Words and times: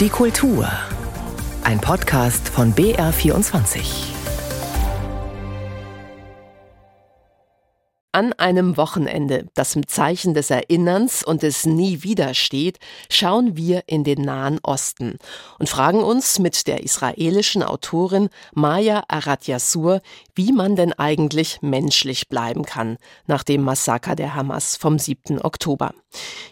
Die 0.00 0.08
Kultur. 0.08 0.66
Ein 1.62 1.78
Podcast 1.78 2.48
von 2.48 2.74
BR24. 2.74 4.19
An 8.12 8.32
einem 8.32 8.76
Wochenende, 8.76 9.46
das 9.54 9.76
im 9.76 9.86
Zeichen 9.86 10.34
des 10.34 10.50
Erinnerns 10.50 11.22
und 11.22 11.44
des 11.44 11.64
Nie 11.64 12.02
wieder 12.02 12.34
steht, 12.34 12.80
schauen 13.08 13.56
wir 13.56 13.84
in 13.86 14.02
den 14.02 14.22
Nahen 14.22 14.58
Osten 14.64 15.18
und 15.60 15.68
fragen 15.68 16.02
uns 16.02 16.40
mit 16.40 16.66
der 16.66 16.82
israelischen 16.82 17.62
Autorin 17.62 18.28
Maya 18.52 19.04
Arad 19.06 19.46
Yassur, 19.46 20.02
wie 20.34 20.50
man 20.50 20.74
denn 20.74 20.92
eigentlich 20.92 21.62
menschlich 21.62 22.28
bleiben 22.28 22.64
kann 22.64 22.96
nach 23.28 23.44
dem 23.44 23.62
Massaker 23.62 24.16
der 24.16 24.34
Hamas 24.34 24.74
vom 24.74 24.98
7. 24.98 25.40
Oktober. 25.40 25.94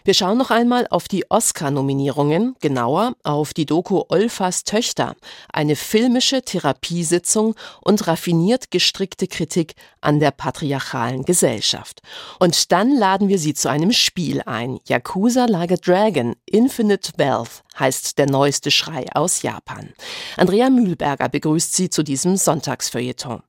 Wir 0.05 0.13
schauen 0.13 0.37
noch 0.37 0.51
einmal 0.51 0.87
auf 0.89 1.09
die 1.09 1.29
Oscar-Nominierungen, 1.29 2.55
genauer 2.61 3.15
auf 3.23 3.53
die 3.53 3.65
Doku 3.65 4.03
Olfas 4.07 4.63
Töchter, 4.63 5.17
eine 5.51 5.75
filmische 5.75 6.41
Therapiesitzung 6.41 7.55
und 7.81 8.07
raffiniert 8.07 8.71
gestrickte 8.71 9.27
Kritik 9.27 9.73
an 9.99 10.21
der 10.21 10.31
patriarchalen 10.31 11.25
Gesellschaft. 11.25 11.48
Gesellschaft. 11.49 12.01
Und 12.39 12.71
dann 12.71 12.95
laden 12.95 13.27
wir 13.27 13.39
sie 13.39 13.53
zu 13.53 13.69
einem 13.69 13.91
Spiel 13.91 14.41
ein. 14.45 14.79
Yakuza 14.87 15.45
Like 15.45 15.71
a 15.71 15.75
Dragon 15.75 16.35
Infinite 16.45 17.13
Wealth 17.17 17.63
heißt 17.79 18.17
der 18.19 18.29
neueste 18.29 18.69
Schrei 18.71 19.05
aus 19.13 19.41
Japan. 19.41 19.93
Andrea 20.37 20.69
Mühlberger 20.69 21.27
begrüßt 21.27 21.75
sie 21.75 21.89
zu 21.89 22.03
diesem 22.03 22.37
Sonntagsfeuilleton. 22.37 23.41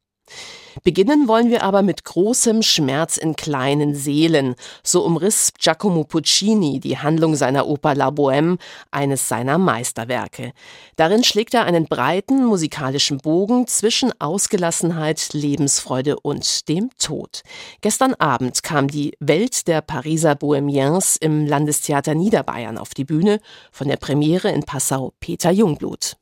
Beginnen 0.83 1.29
wollen 1.29 1.51
wir 1.51 1.63
aber 1.63 1.83
mit 1.83 2.05
großem 2.05 2.63
Schmerz 2.63 3.17
in 3.17 3.37
kleinen 3.37 3.95
Seelen. 3.95 4.55
So 4.83 5.05
umriss 5.05 5.53
Giacomo 5.59 6.05
Puccini 6.05 6.81
die 6.81 6.99
Handlung 6.99 7.35
seiner 7.35 7.67
Oper 7.67 7.95
La 7.95 8.09
Bohème, 8.09 8.59
eines 8.91 9.29
seiner 9.29 9.59
Meisterwerke. 9.59 10.53
Darin 10.97 11.25
schlägt 11.25 11.55
er 11.55 11.65
einen 11.65 11.87
breiten 11.87 12.45
musikalischen 12.45 13.19
Bogen 13.19 13.67
zwischen 13.67 14.13
Ausgelassenheit, 14.21 15.31
Lebensfreude 15.33 16.19
und 16.21 16.69
dem 16.69 16.91
Tod. 16.99 17.43
Gestern 17.81 18.15
Abend 18.15 18.63
kam 18.63 18.89
die 18.89 19.17
Welt 19.21 19.67
der 19.67 19.81
Pariser 19.81 20.35
Bohemiens 20.35 21.17
im 21.17 21.47
Landestheater 21.47 22.15
Niederbayern 22.15 22.79
auf 22.79 22.95
die 22.95 23.05
Bühne, 23.05 23.41
von 23.73 23.89
der 23.89 23.97
Premiere 23.97 24.51
in 24.51 24.65
Passau 24.65 25.13
Peter 25.21 25.51
Jungblut. 25.51 26.20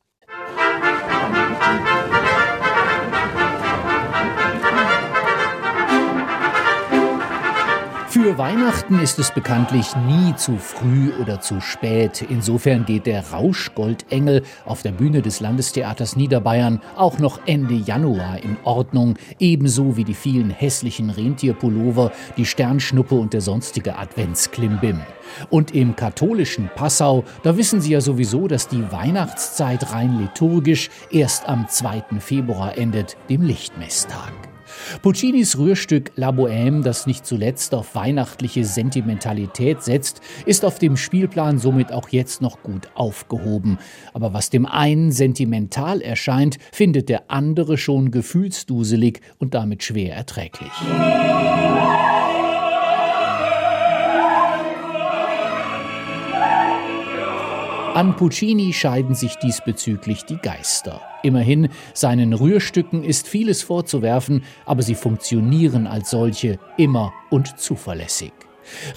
Für 8.09 8.39
Weihnachten 8.39 8.97
ist 8.97 9.19
es 9.19 9.29
bekanntlich 9.31 9.95
nie 10.07 10.35
zu 10.35 10.57
früh 10.57 11.11
oder 11.21 11.41
zu 11.41 11.61
spät. 11.61 12.25
Insofern 12.27 12.83
geht 12.85 13.05
der 13.05 13.29
Rauschgoldengel 13.29 14.41
auf 14.65 14.81
der 14.81 14.93
Bühne 14.93 15.21
des 15.21 15.41
Landestheaters 15.41 16.15
Niederbayern 16.15 16.81
auch 16.95 17.19
noch 17.19 17.39
Ende 17.45 17.75
Januar 17.75 18.43
in 18.43 18.57
Ordnung, 18.63 19.13
ebenso 19.37 19.95
wie 19.95 20.05
die 20.05 20.15
vielen 20.15 20.49
hässlichen 20.49 21.11
Rentierpullover, 21.11 22.11
die 22.35 22.47
Sternschnuppe 22.47 23.13
und 23.13 23.33
der 23.33 23.41
sonstige 23.41 23.95
Adventsklimbim. 23.95 25.01
Und 25.51 25.75
im 25.75 25.95
katholischen 25.95 26.71
Passau, 26.75 27.25
da 27.43 27.57
wissen 27.57 27.79
Sie 27.79 27.91
ja 27.91 28.01
sowieso, 28.01 28.47
dass 28.47 28.67
die 28.67 28.91
Weihnachtszeit 28.91 29.93
rein 29.93 30.17
liturgisch 30.17 30.89
erst 31.11 31.47
am 31.47 31.67
2. 31.67 32.19
Februar 32.19 32.75
endet, 32.75 33.17
dem 33.29 33.43
Lichtmesstag. 33.43 34.33
Puccinis 35.01 35.57
Rührstück 35.57 36.11
La 36.15 36.29
Bohème, 36.29 36.83
das 36.83 37.07
nicht 37.07 37.25
zuletzt 37.25 37.73
auf 37.73 37.95
weihnachtliche 37.95 38.65
Sentimentalität 38.65 39.83
setzt, 39.83 40.21
ist 40.45 40.65
auf 40.65 40.79
dem 40.79 40.97
Spielplan 40.97 41.59
somit 41.59 41.91
auch 41.91 42.09
jetzt 42.09 42.41
noch 42.41 42.63
gut 42.63 42.89
aufgehoben. 42.95 43.77
Aber 44.13 44.33
was 44.33 44.49
dem 44.49 44.65
einen 44.65 45.11
sentimental 45.11 46.01
erscheint, 46.01 46.57
findet 46.71 47.09
der 47.09 47.29
andere 47.31 47.77
schon 47.77 48.11
gefühlsduselig 48.11 49.21
und 49.37 49.53
damit 49.53 49.83
schwer 49.83 50.15
erträglich. 50.15 50.71
An 57.95 58.15
Puccini 58.15 58.71
scheiden 58.71 59.15
sich 59.15 59.35
diesbezüglich 59.37 60.23
die 60.23 60.37
Geister. 60.37 61.01
Immerhin, 61.23 61.69
seinen 61.93 62.33
Rührstücken 62.33 63.03
ist 63.03 63.27
vieles 63.27 63.63
vorzuwerfen, 63.63 64.43
aber 64.65 64.83
sie 64.83 64.95
funktionieren 64.95 65.87
als 65.87 66.11
solche 66.11 66.59
immer 66.77 67.11
und 67.29 67.59
zuverlässig. 67.59 68.31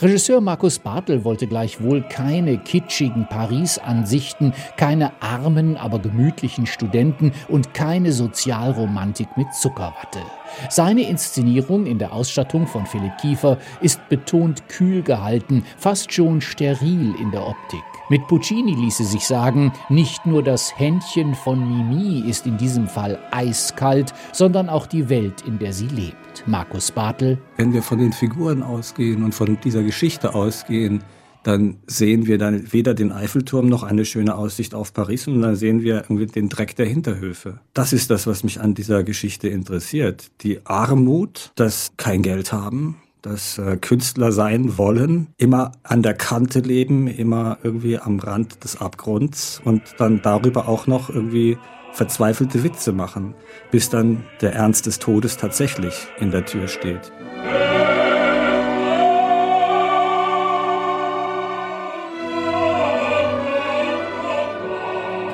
Regisseur 0.01 0.43
Markus 0.43 0.79
Bartel 0.79 1.25
wollte 1.25 1.47
gleichwohl 1.47 2.03
keine 2.03 2.59
kitschigen 2.59 3.27
Paris-Ansichten, 3.29 4.53
keine 4.77 5.23
armen, 5.23 5.79
aber 5.79 5.99
gemütlichen 5.99 6.67
Studenten 6.67 7.33
und 7.49 7.73
keine 7.73 8.13
Sozialromantik 8.13 9.29
mit 9.37 9.53
Zuckerwatte. 9.55 10.21
Seine 10.69 11.09
Inszenierung 11.09 11.87
in 11.87 11.99
der 11.99 12.13
Ausstattung 12.13 12.67
von 12.67 12.85
Philipp 12.85 13.17
Kiefer 13.19 13.57
ist 13.81 14.07
betont 14.11 14.69
kühl 14.69 15.03
gehalten, 15.03 15.65
fast 15.79 16.13
schon 16.13 16.43
steril 16.43 17.15
in 17.19 17.31
der 17.31 17.47
Optik. 17.47 17.83
Mit 18.09 18.27
Puccini 18.27 18.75
ließe 18.75 19.05
sich 19.05 19.27
sagen, 19.27 19.73
nicht 19.89 20.27
nur 20.27 20.43
das 20.43 20.79
Händchen 20.79 21.35
von 21.35 21.61
Mimi 21.61 22.29
ist 22.29 22.47
in 22.47 22.59
diesem 22.59 22.89
Fall 22.89 23.19
eiskalt, 23.31 24.13
sondern 24.33 24.69
auch 24.69 24.87
die 24.87 25.09
Welt, 25.09 25.43
in 25.47 25.59
der 25.59 25.73
sie 25.73 25.87
lebt. 25.87 26.47
Markus 26.47 26.91
Bartel. 26.91 27.39
Wenn 27.57 27.73
wir 27.73 27.83
von 27.83 27.99
den 27.99 28.13
Figuren 28.13 28.63
ausgehen 28.63 29.23
und 29.23 29.35
von 29.35 29.59
dieser 29.63 29.83
Geschichte 29.83 30.35
ausgehen, 30.35 31.05
dann 31.43 31.79
sehen 31.87 32.27
wir 32.27 32.39
dann 32.39 32.73
weder 32.73 32.95
den 32.95 33.13
Eiffelturm 33.13 33.69
noch 33.69 33.83
eine 33.83 34.05
schöne 34.05 34.37
Aussicht 34.37 34.75
auf 34.75 34.95
Paris, 34.95 35.25
sondern 35.25 35.43
dann 35.43 35.57
sehen 35.57 35.83
wir 35.83 36.03
den 36.03 36.49
Dreck 36.49 36.77
der 36.77 36.87
Hinterhöfe. 36.87 37.61
Das 37.75 37.93
ist 37.93 38.11
das, 38.11 38.27
was 38.27 38.45
mich 38.45 38.61
an 38.61 38.75
dieser 38.75 39.03
Geschichte 39.03 39.49
interessiert. 39.49 40.31
Die 40.43 40.65
Armut, 40.65 41.53
das 41.57 41.93
kein 41.97 42.23
Geld 42.23 42.53
haben, 42.53 43.02
dass 43.23 43.59
äh, 43.59 43.77
Künstler 43.77 44.33
sein 44.33 44.77
wollen, 44.77 45.29
immer 45.39 45.73
an 45.83 46.03
der 46.03 46.15
Kante 46.15 46.61
leben, 46.61 47.07
immer 47.07 47.59
irgendwie 47.63 47.99
am 47.99 48.19
Rand 48.19 48.63
des 48.65 48.81
Abgrunds 48.81 49.61
und 49.65 49.83
dann 49.99 50.21
darüber 50.23 50.69
auch 50.69 50.87
noch 50.87 51.09
irgendwie 51.09 51.57
verzweifelte 51.93 52.65
Witze 52.65 52.93
machen, 52.93 53.35
bis 53.71 53.91
dann 53.91 54.25
der 54.41 54.55
Ernst 54.55 54.87
des 54.87 54.99
Todes 54.99 55.37
tatsächlich 55.37 56.09
in 56.19 56.31
der 56.31 56.45
Tür 56.45 56.69
steht. 56.69 57.13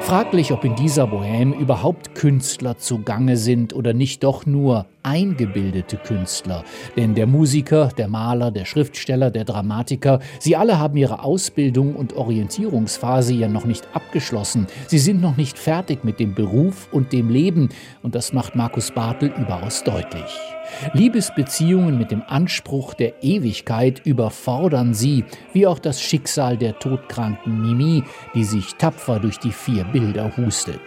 Fraglich, 0.09 0.53
ob 0.53 0.65
in 0.65 0.75
dieser 0.75 1.05
Bohème 1.05 1.53
überhaupt 1.53 2.15
Künstler 2.15 2.79
zugange 2.79 3.37
sind 3.37 3.75
oder 3.75 3.93
nicht 3.93 4.25
doch 4.25 4.47
nur 4.47 4.87
eingebildete 5.03 5.99
Künstler. 5.99 6.65
Denn 6.97 7.15
der 7.15 7.27
Musiker, 7.27 7.89
der 7.89 8.09
Maler, 8.09 8.51
der 8.51 8.65
Schriftsteller, 8.65 9.31
der 9.31 9.45
Dramatiker, 9.45 10.21
sie 10.41 10.57
alle 10.57 10.79
haben 10.79 10.97
ihre 10.97 11.23
Ausbildung 11.23 11.95
und 11.95 12.17
Orientierungsphase 12.17 13.35
ja 13.35 13.49
noch 13.49 13.67
nicht 13.67 13.87
abgeschlossen. 13.93 14.67
Sie 14.87 14.99
sind 14.99 15.21
noch 15.21 15.37
nicht 15.37 15.59
fertig 15.59 16.05
mit 16.05 16.21
dem 16.21 16.35
Beruf 16.35 16.89
und 16.91 17.13
dem 17.13 17.29
Leben. 17.29 17.69
Und 18.03 18.15
das 18.15 18.33
macht 18.33 18.57
Markus 18.57 18.91
Bartel 18.91 19.31
überaus 19.39 19.85
deutlich. 19.85 20.58
Liebesbeziehungen 20.93 21.99
mit 21.99 22.11
dem 22.11 22.23
Anspruch 22.27 22.95
der 22.95 23.23
Ewigkeit 23.23 24.03
überfordern 24.05 24.95
sie, 24.95 25.25
wie 25.53 25.67
auch 25.67 25.79
das 25.79 26.01
Schicksal 26.01 26.57
der 26.57 26.79
todkranken 26.79 27.61
Mimi, 27.61 28.05
die 28.35 28.45
sich 28.45 28.75
tapfer 28.75 29.21
durch 29.21 29.39
die 29.39 29.53
vier 29.53 29.85
Bilder 29.85 30.37
hustet. 30.37 30.81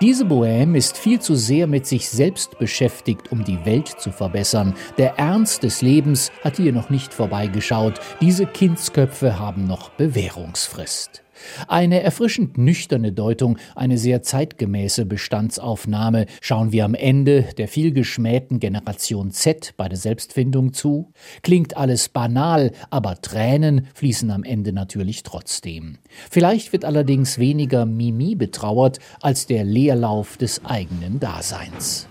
Diese 0.00 0.24
Bohème 0.24 0.76
ist 0.76 0.96
viel 0.96 1.20
zu 1.20 1.34
sehr 1.34 1.66
mit 1.66 1.86
sich 1.86 2.08
selbst 2.08 2.58
beschäftigt, 2.58 3.32
um 3.32 3.44
die 3.44 3.64
Welt 3.64 3.88
zu 3.88 4.10
verbessern. 4.12 4.74
Der 4.98 5.18
Ernst 5.18 5.62
des 5.62 5.82
Lebens 5.82 6.32
hat 6.42 6.56
hier 6.56 6.72
noch 6.72 6.90
nicht 6.90 7.14
vorbeigeschaut. 7.14 8.00
Diese 8.20 8.46
Kindsköpfe 8.46 9.38
haben 9.38 9.66
noch 9.66 9.90
Bewährungsfrist. 9.90 11.22
Eine 11.68 12.02
erfrischend 12.02 12.58
nüchterne 12.58 13.12
Deutung, 13.12 13.58
eine 13.74 13.98
sehr 13.98 14.22
zeitgemäße 14.22 15.06
Bestandsaufnahme. 15.06 16.26
Schauen 16.40 16.72
wir 16.72 16.84
am 16.84 16.94
Ende 16.94 17.44
der 17.58 17.68
vielgeschmähten 17.68 18.60
Generation 18.60 19.30
Z 19.30 19.74
bei 19.76 19.88
der 19.88 19.98
Selbstfindung 19.98 20.72
zu? 20.72 21.12
Klingt 21.42 21.76
alles 21.76 22.08
banal, 22.08 22.72
aber 22.90 23.20
Tränen 23.20 23.88
fließen 23.94 24.30
am 24.30 24.44
Ende 24.44 24.72
natürlich 24.72 25.22
trotzdem. 25.22 25.98
Vielleicht 26.30 26.72
wird 26.72 26.84
allerdings 26.84 27.38
weniger 27.38 27.86
Mimi 27.86 28.34
betrauert 28.34 28.98
als 29.20 29.46
der 29.46 29.64
Leerlauf 29.64 30.36
des 30.36 30.64
eigenen 30.64 31.20
Daseins. 31.20 32.09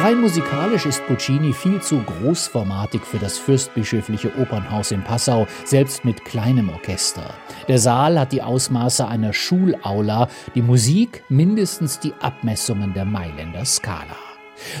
Rein 0.00 0.22
musikalisch 0.22 0.86
ist 0.86 1.06
Puccini 1.06 1.52
viel 1.52 1.82
zu 1.82 2.02
großformatig 2.02 3.02
für 3.02 3.18
das 3.18 3.36
fürstbischöfliche 3.36 4.32
Opernhaus 4.38 4.92
in 4.92 5.04
Passau, 5.04 5.46
selbst 5.66 6.06
mit 6.06 6.24
kleinem 6.24 6.70
Orchester. 6.70 7.34
Der 7.68 7.78
Saal 7.78 8.18
hat 8.18 8.32
die 8.32 8.40
Ausmaße 8.40 9.06
einer 9.06 9.34
Schulaula, 9.34 10.28
die 10.54 10.62
Musik 10.62 11.22
mindestens 11.28 12.00
die 12.00 12.14
Abmessungen 12.18 12.94
der 12.94 13.04
Mailänder 13.04 13.66
Skala. 13.66 14.29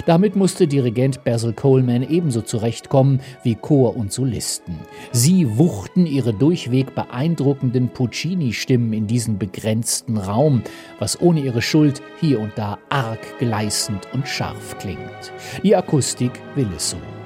Damit 0.06 0.36
musste 0.36 0.66
Dirigent 0.66 1.24
Basil 1.24 1.52
Coleman 1.52 2.08
ebenso 2.08 2.42
zurechtkommen 2.42 3.20
wie 3.42 3.54
Chor 3.54 3.96
und 3.96 4.12
Solisten. 4.12 4.76
Sie 5.12 5.58
wuchten 5.58 6.06
ihre 6.06 6.32
durchweg 6.32 6.94
beeindruckenden 6.94 7.88
Puccini-Stimmen 7.88 8.92
in 8.92 9.06
diesen 9.06 9.38
begrenzten 9.38 10.16
Raum, 10.16 10.62
was 10.98 11.20
ohne 11.20 11.40
ihre 11.40 11.62
Schuld 11.62 12.02
hier 12.20 12.40
und 12.40 12.52
da 12.56 12.78
arg 12.88 13.38
gleißend 13.38 14.08
und 14.12 14.26
scharf 14.26 14.78
klingt. 14.78 15.32
Die 15.62 15.74
Akustik 15.76 16.32
will 16.54 16.68
es 16.76 16.90
so. 16.90 17.19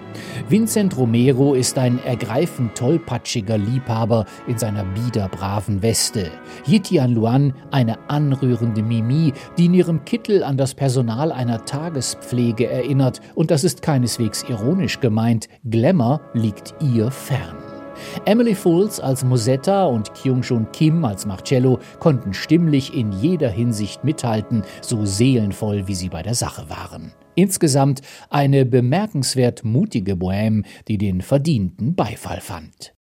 Vincent 0.49 0.97
Romero 0.97 1.55
ist 1.55 1.79
ein 1.79 1.99
ergreifend 2.05 2.75
tollpatschiger 2.77 3.59
Liebhaber 3.59 4.27
in 4.47 4.59
seiner 4.59 4.85
biederbraven 4.85 5.83
Weste. 5.83 6.31
Yitian 6.67 7.15
Luan 7.15 7.55
eine 7.71 7.99
anrührende 8.09 8.83
Mimi, 8.83 9.33
die 9.59 9.67
in 9.67 9.75
ihrem 9.75 10.05
Kittel 10.05 10.43
an 10.43 10.57
das 10.57 10.75
Personal 10.75 11.33
einer 11.33 11.65
Tagespflege 11.65 12.69
erinnert. 12.69 13.21
Und 13.35 13.51
das 13.51 13.65
ist 13.65 13.83
keineswegs 13.83 14.45
ironisch 14.49 15.01
gemeint. 15.01 15.49
Glamour 15.65 16.21
liegt 16.35 16.75
ihr 16.81 17.11
fern. 17.11 17.57
Emily 18.25 18.55
Fools 18.55 19.01
als 19.01 19.25
Musetta 19.25 19.87
und 19.87 20.13
Kyung-Shun 20.15 20.71
Kim 20.73 21.05
als 21.05 21.27
Marcello 21.27 21.79
konnten 22.01 22.35
stimmlich 22.35 22.95
in 22.95 23.13
jeder 23.13 23.49
Hinsicht 23.49 24.05
mithalten, 24.05 24.63
so 24.81 25.05
seelenvoll 25.05 25.87
wie 25.87 25.95
sie 25.95 26.09
bei 26.09 26.23
der 26.23 26.35
Sache 26.35 26.69
waren. 26.69 27.13
Insgesamt 27.35 28.01
eine 28.31 28.65
bemerkenswert 28.65 29.65
mutige 29.65 30.15
Bohème, 30.15 30.65
die 30.89 30.99
den 30.99 31.21
verdienten 31.21 31.95
Beifall 31.95 32.41
fand. 32.41 32.95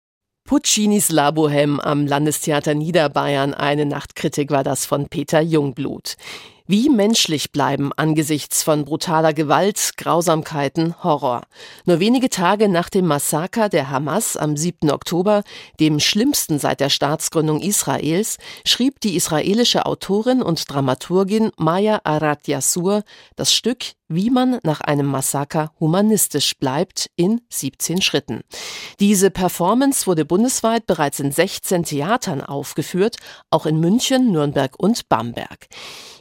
Puccinis 0.51 1.11
La 1.11 1.29
Bohème 1.29 1.79
am 1.79 2.07
Landestheater 2.07 2.75
Niederbayern. 2.75 3.55
Eine 3.55 3.87
Nachtkritik 3.87 4.51
war 4.51 4.65
das 4.65 4.85
von 4.85 5.09
Peter 5.09 5.41
Jungblut. 5.41 6.17
Wie 6.67 6.89
menschlich 6.89 7.51
bleiben 7.51 7.91
angesichts 7.97 8.63
von 8.63 8.85
brutaler 8.85 9.33
Gewalt, 9.33 9.93
Grausamkeiten, 9.97 11.03
Horror. 11.03 11.43
Nur 11.85 11.99
wenige 11.99 12.31
Tage 12.31 12.69
nach 12.69 12.89
dem 12.89 13.07
Massaker 13.07 13.69
der 13.69 13.91
Hamas 13.91 14.37
am 14.37 14.57
7. 14.57 14.91
Oktober, 14.91 15.43
dem 15.81 15.99
schlimmsten 15.99 16.61
seit 16.61 16.79
der 16.79 16.91
Staatsgründung 16.91 17.61
Israels, 17.61 18.39
schrieb 18.65 19.01
die 19.01 19.17
israelische 19.17 19.87
Autorin 19.87 20.43
und 20.43 20.69
Dramaturgin 20.69 21.51
Maya 21.57 22.01
Arad 22.05 22.47
Yassur 22.47 23.03
das 23.35 23.53
Stück 23.53 23.95
Wie 24.13 24.29
man 24.29 24.59
nach 24.65 24.81
einem 24.81 25.07
Massaker 25.07 25.71
humanistisch 25.79 26.57
bleibt 26.59 27.09
in 27.15 27.43
17 27.49 28.03
Schritten. 28.03 28.41
Diese 28.99 29.31
Performance 29.31 30.05
wurde 30.09 30.25
bundesweit 30.25 30.89
bereits 30.89 31.21
in 31.21 31.31
16 31.31 31.85
Theatern 31.85 32.41
aufgeführt, 32.41 33.19
auch 33.51 33.67
in 33.67 33.79
München, 33.79 34.33
Nürnberg 34.33 34.77
und 34.81 35.09
Bamberg. 35.09 35.69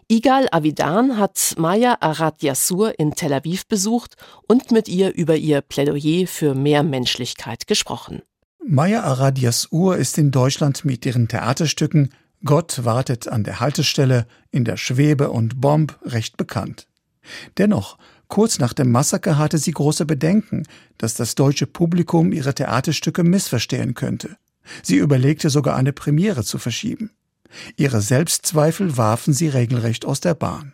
Igal 0.08 0.48
Avidan 0.52 1.18
hat 1.18 1.56
Maya 1.58 1.98
Arad 2.00 2.44
Yassur 2.44 3.00
in 3.00 3.16
Tel 3.16 3.34
Aviv 3.34 3.66
besucht 3.66 4.18
und 4.48 4.70
mit 4.72 4.88
ihr 4.88 5.16
über 5.16 5.36
ihr 5.36 5.62
Plädoyer 5.62 6.28
für 6.28 6.54
mehr 6.54 6.84
Menschlichkeit 6.84 7.66
gesprochen. 7.66 8.22
Maya 8.64 9.02
Arad 9.02 9.40
Yassur 9.40 9.98
ist 9.98 10.20
in 10.20 10.30
Deutschland 10.30 10.86
mit 10.86 11.08
ihren 11.08 11.28
Theaterstücken 11.28 12.12
Gott 12.46 12.86
wartet 12.86 13.28
an 13.28 13.44
der 13.44 13.60
Haltestelle, 13.60 14.26
in 14.50 14.64
der 14.64 14.78
Schwebe 14.78 15.30
und 15.30 15.60
Bomb 15.60 16.00
recht 16.04 16.38
bekannt. 16.38 16.89
Dennoch, 17.58 17.98
kurz 18.28 18.60
nach 18.60 18.74
dem 18.74 18.92
Massaker 18.92 19.38
hatte 19.38 19.58
sie 19.58 19.72
große 19.72 20.06
Bedenken, 20.06 20.64
dass 20.98 21.16
das 21.16 21.36
deutsche 21.36 21.68
Publikum 21.68 22.32
ihre 22.32 22.54
Theaterstücke 22.54 23.24
missverstehen 23.24 23.94
könnte. 23.94 24.38
Sie 24.84 24.98
überlegte 24.98 25.50
sogar 25.50 25.76
eine 25.76 25.94
Premiere 25.94 26.44
zu 26.44 26.58
verschieben. 26.58 27.12
Ihre 27.76 28.02
Selbstzweifel 28.02 28.98
warfen 28.98 29.34
sie 29.34 29.48
regelrecht 29.48 30.06
aus 30.06 30.20
der 30.20 30.36
Bahn. 30.36 30.74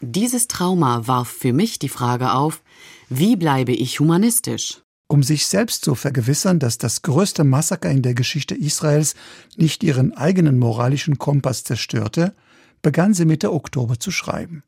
Dieses 0.00 0.48
Trauma 0.48 1.06
warf 1.06 1.28
für 1.28 1.52
mich 1.52 1.78
die 1.78 1.88
Frage 1.88 2.32
auf, 2.32 2.62
wie 3.08 3.36
bleibe 3.36 3.72
ich 3.72 4.00
humanistisch? 4.00 4.82
Um 5.10 5.24
sich 5.24 5.48
selbst 5.48 5.84
zu 5.84 5.96
vergewissern, 5.96 6.60
dass 6.60 6.78
das 6.78 7.02
größte 7.02 7.42
Massaker 7.42 7.90
in 7.90 8.00
der 8.00 8.14
Geschichte 8.14 8.54
Israels 8.54 9.16
nicht 9.56 9.82
ihren 9.82 10.16
eigenen 10.16 10.56
moralischen 10.56 11.18
Kompass 11.18 11.64
zerstörte, 11.64 12.32
begann 12.80 13.12
sie 13.12 13.24
Mitte 13.24 13.52
Oktober 13.52 13.98
zu 13.98 14.12
schreiben. 14.12 14.62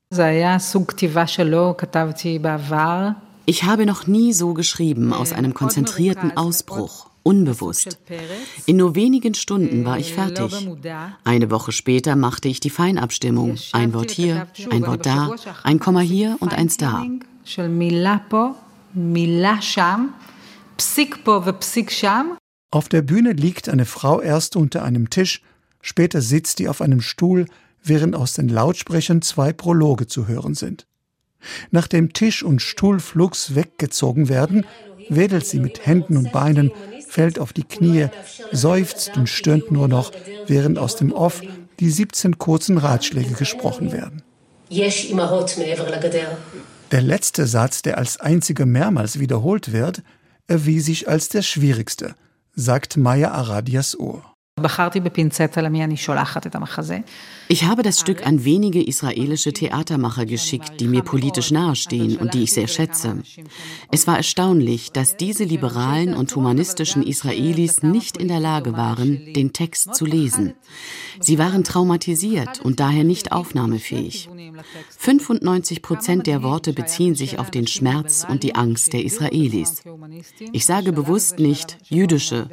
Ich 3.46 3.62
habe 3.62 3.86
noch 3.86 4.08
nie 4.08 4.32
so 4.32 4.52
geschrieben 4.52 5.12
aus 5.12 5.32
einem 5.32 5.54
konzentrierten 5.54 6.36
Ausbruch, 6.36 7.08
unbewusst. 7.22 7.98
In 8.66 8.78
nur 8.78 8.96
wenigen 8.96 9.34
Stunden 9.34 9.84
war 9.84 9.98
ich 10.00 10.12
fertig. 10.12 10.68
Eine 11.22 11.52
Woche 11.52 11.70
später 11.70 12.16
machte 12.16 12.48
ich 12.48 12.58
die 12.58 12.70
Feinabstimmung. 12.70 13.58
Ein 13.70 13.94
Wort 13.94 14.10
hier, 14.10 14.48
ein 14.72 14.84
Wort 14.88 15.06
da, 15.06 15.30
ein 15.62 15.78
Komma 15.78 16.00
hier 16.00 16.36
und 16.40 16.52
eins 16.52 16.78
da. 16.78 17.06
Auf 22.70 22.88
der 22.88 23.02
Bühne 23.02 23.32
liegt 23.32 23.68
eine 23.68 23.84
Frau 23.84 24.20
erst 24.20 24.56
unter 24.56 24.82
einem 24.82 25.10
Tisch, 25.10 25.42
später 25.80 26.20
sitzt 26.22 26.58
sie 26.58 26.68
auf 26.68 26.80
einem 26.80 27.00
Stuhl, 27.00 27.46
während 27.82 28.14
aus 28.14 28.34
den 28.34 28.48
Lautsprechern 28.48 29.22
zwei 29.22 29.52
Prologe 29.52 30.06
zu 30.06 30.28
hören 30.28 30.54
sind. 30.54 30.86
Nachdem 31.70 32.12
Tisch 32.12 32.42
und 32.42 32.62
Stuhl 32.62 33.00
flugs 33.00 33.54
weggezogen 33.54 34.28
werden, 34.28 34.64
wedelt 35.08 35.46
sie 35.46 35.58
mit 35.58 35.84
Händen 35.84 36.16
und 36.16 36.32
Beinen, 36.32 36.70
fällt 37.08 37.38
auf 37.38 37.52
die 37.52 37.64
Knie, 37.64 38.06
seufzt 38.52 39.16
und 39.16 39.28
stöhnt 39.28 39.70
nur 39.70 39.88
noch, 39.88 40.12
während 40.46 40.78
aus 40.78 40.96
dem 40.96 41.12
Off 41.12 41.42
die 41.80 41.90
17 41.90 42.38
kurzen 42.38 42.78
Ratschläge 42.78 43.34
gesprochen 43.34 43.92
werden. 43.92 44.22
Der 46.92 47.02
letzte 47.02 47.46
Satz, 47.46 47.82
der 47.82 47.98
als 47.98 48.20
einziger 48.20 48.66
mehrmals 48.66 49.18
wiederholt 49.18 49.72
wird, 49.72 50.02
erwies 50.46 50.86
sich 50.86 51.08
als 51.08 51.28
der 51.28 51.42
schwierigste, 51.42 52.14
sagt 52.54 52.96
Maya 52.96 53.32
Aradias 53.32 53.98
Ohr. 53.98 54.31
Ich 57.48 57.64
habe 57.64 57.82
das 57.82 58.00
Stück 58.00 58.26
an 58.26 58.44
wenige 58.44 58.82
israelische 58.82 59.52
Theatermacher 59.52 60.24
geschickt, 60.24 60.80
die 60.80 60.88
mir 60.88 61.02
politisch 61.02 61.50
nahestehen 61.50 62.16
und 62.16 62.34
die 62.34 62.44
ich 62.44 62.52
sehr 62.52 62.68
schätze. 62.68 63.22
Es 63.90 64.06
war 64.06 64.16
erstaunlich, 64.16 64.92
dass 64.92 65.16
diese 65.16 65.44
liberalen 65.44 66.14
und 66.14 66.34
humanistischen 66.34 67.02
Israelis 67.02 67.82
nicht 67.82 68.16
in 68.16 68.28
der 68.28 68.40
Lage 68.40 68.72
waren, 68.74 69.32
den 69.34 69.52
Text 69.52 69.94
zu 69.94 70.06
lesen. 70.06 70.54
Sie 71.20 71.38
waren 71.38 71.62
traumatisiert 71.64 72.60
und 72.60 72.80
daher 72.80 73.04
nicht 73.04 73.32
aufnahmefähig. 73.32 74.28
95 74.98 75.82
Prozent 75.82 76.26
der 76.26 76.42
Worte 76.42 76.72
beziehen 76.72 77.14
sich 77.14 77.38
auf 77.38 77.50
den 77.50 77.66
Schmerz 77.66 78.26
und 78.28 78.42
die 78.42 78.54
Angst 78.54 78.92
der 78.92 79.04
Israelis. 79.04 79.82
Ich 80.52 80.64
sage 80.64 80.92
bewusst 80.92 81.38
nicht 81.38 81.78
jüdische, 81.88 82.48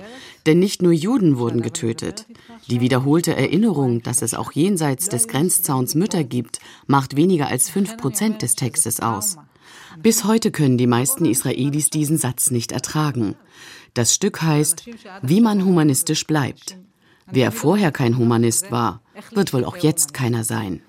denn 0.45 0.59
nicht 0.59 0.81
nur 0.81 0.91
Juden 0.91 1.37
wurden 1.37 1.61
getötet. 1.61 2.25
Die 2.67 2.81
wiederholte 2.81 3.35
Erinnerung, 3.35 4.01
dass 4.01 4.21
es 4.21 4.33
auch 4.33 4.51
jenseits 4.51 5.09
des 5.09 5.27
Grenzzauns 5.27 5.95
Mütter 5.95 6.23
gibt, 6.23 6.59
macht 6.87 7.15
weniger 7.15 7.47
als 7.47 7.69
fünf 7.69 7.97
Prozent 7.97 8.41
des 8.41 8.55
Textes 8.55 8.99
aus. 8.99 9.37
Bis 10.01 10.23
heute 10.23 10.51
können 10.51 10.77
die 10.77 10.87
meisten 10.87 11.25
Israelis 11.25 11.89
diesen 11.89 12.17
Satz 12.17 12.51
nicht 12.51 12.71
ertragen. 12.71 13.35
Das 13.93 14.13
Stück 14.13 14.41
heißt, 14.41 14.85
wie 15.21 15.41
man 15.41 15.65
humanistisch 15.65 16.25
bleibt. 16.25 16.77
Wer 17.31 17.51
vorher 17.51 17.91
kein 17.91 18.17
Humanist 18.17 18.71
war, 18.71 19.01
wird 19.31 19.53
wohl 19.53 19.65
auch 19.65 19.77
jetzt 19.77 20.13
keiner 20.13 20.43
sein. 20.43 20.81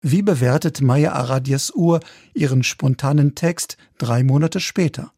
Wie 0.00 0.22
bewertet 0.22 0.80
Maya 0.80 1.12
Aradias 1.12 1.72
Uhr 1.74 2.00
ihren 2.34 2.62
spontanen 2.62 3.34
Text 3.34 3.76
drei 3.98 4.24
Monate 4.24 4.60
später? 4.60 5.12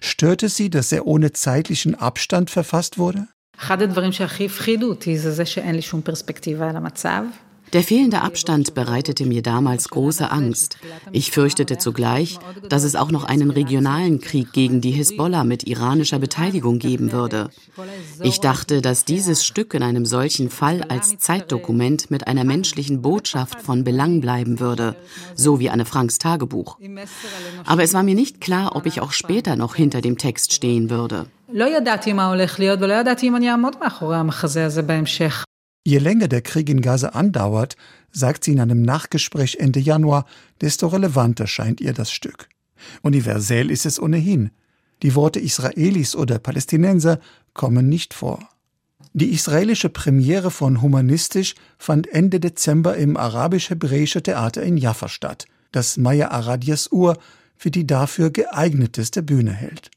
Störte 0.00 0.48
sie, 0.48 0.70
dass 0.70 0.92
er 0.92 1.06
ohne 1.06 1.32
zeitlichen 1.32 1.94
Abstand 1.94 2.50
verfasst 2.50 2.98
wurde? 2.98 3.20
אחד 3.58 3.82
הדברים 3.82 4.12
שהכי 4.12 4.46
הפחידו 4.46 4.88
אותי 4.88 5.18
זה 5.18 5.32
זה 5.32 5.46
שאין 5.46 5.74
לי 5.74 5.82
שום 5.82 6.02
פרספקטיבה 6.02 6.70
על 6.70 6.76
המצב. 6.76 7.22
Der 7.73 7.83
fehlende 7.83 8.21
Abstand 8.21 8.73
bereitete 8.73 9.25
mir 9.25 9.41
damals 9.41 9.89
große 9.89 10.31
Angst. 10.31 10.77
Ich 11.11 11.31
fürchtete 11.31 11.77
zugleich, 11.77 12.39
dass 12.69 12.83
es 12.83 12.95
auch 12.95 13.11
noch 13.11 13.25
einen 13.25 13.51
regionalen 13.51 14.21
Krieg 14.21 14.53
gegen 14.53 14.79
die 14.79 14.91
Hisbollah 14.91 15.43
mit 15.43 15.67
iranischer 15.67 16.19
Beteiligung 16.19 16.79
geben 16.79 17.11
würde. 17.11 17.49
Ich 18.21 18.39
dachte, 18.39 18.81
dass 18.81 19.05
dieses 19.05 19.45
Stück 19.45 19.73
in 19.73 19.83
einem 19.83 20.05
solchen 20.05 20.49
Fall 20.49 20.83
als 20.83 21.17
Zeitdokument 21.17 22.09
mit 22.09 22.27
einer 22.27 22.45
menschlichen 22.45 23.01
Botschaft 23.01 23.61
von 23.61 23.83
Belang 23.83 24.21
bleiben 24.21 24.59
würde, 24.59 24.95
so 25.35 25.59
wie 25.59 25.69
Anne 25.69 25.85
Franks 25.85 26.19
Tagebuch. 26.19 26.77
Aber 27.65 27.83
es 27.83 27.93
war 27.93 28.03
mir 28.03 28.15
nicht 28.15 28.39
klar, 28.39 28.75
ob 28.75 28.85
ich 28.85 29.01
auch 29.01 29.11
später 29.11 29.55
noch 29.55 29.75
hinter 29.75 30.01
dem 30.01 30.17
Text 30.17 30.53
stehen 30.53 30.89
würde. 30.89 31.25
Je 35.87 35.99
länger 35.99 36.27
der 36.27 36.41
Krieg 36.41 36.67
in 36.67 36.81
Gaza 36.81 37.11
andauert, 37.11 37.77
sagt 38.11 38.43
sie 38.43 38.51
in 38.51 38.59
einem 38.59 38.81
Nachgespräch 38.81 39.55
Ende 39.61 39.79
Januar, 39.79 40.25
desto 40.59 40.87
relevanter 40.87 41.47
scheint 41.47 41.79
ihr 41.79 41.93
das 41.93 42.11
Stück. 42.11 42.49
Universell 43.03 43.71
ist 43.71 43.85
es 43.85 43.97
ohnehin. 43.97 44.51
Die 45.01 45.15
Worte 45.15 45.39
Israelis 45.39 46.13
oder 46.13 46.39
Palästinenser 46.39 47.21
kommen 47.53 47.87
nicht 47.87 48.13
vor. 48.13 48.49
Die 49.13 49.31
israelische 49.31 49.87
Premiere 49.87 50.51
von 50.51 50.81
Humanistisch 50.81 51.55
fand 51.77 52.11
Ende 52.11 52.41
Dezember 52.41 52.97
im 52.97 53.15
arabisch-hebräische 53.15 54.21
Theater 54.21 54.63
in 54.63 54.75
Jaffa 54.75 55.07
statt, 55.07 55.45
das 55.71 55.95
Maya 55.95 56.31
Aradias 56.31 56.91
Ur 56.91 57.17
für 57.55 57.71
die 57.71 57.87
dafür 57.87 58.29
geeigneteste 58.29 59.23
Bühne 59.23 59.53
hält. 59.53 59.89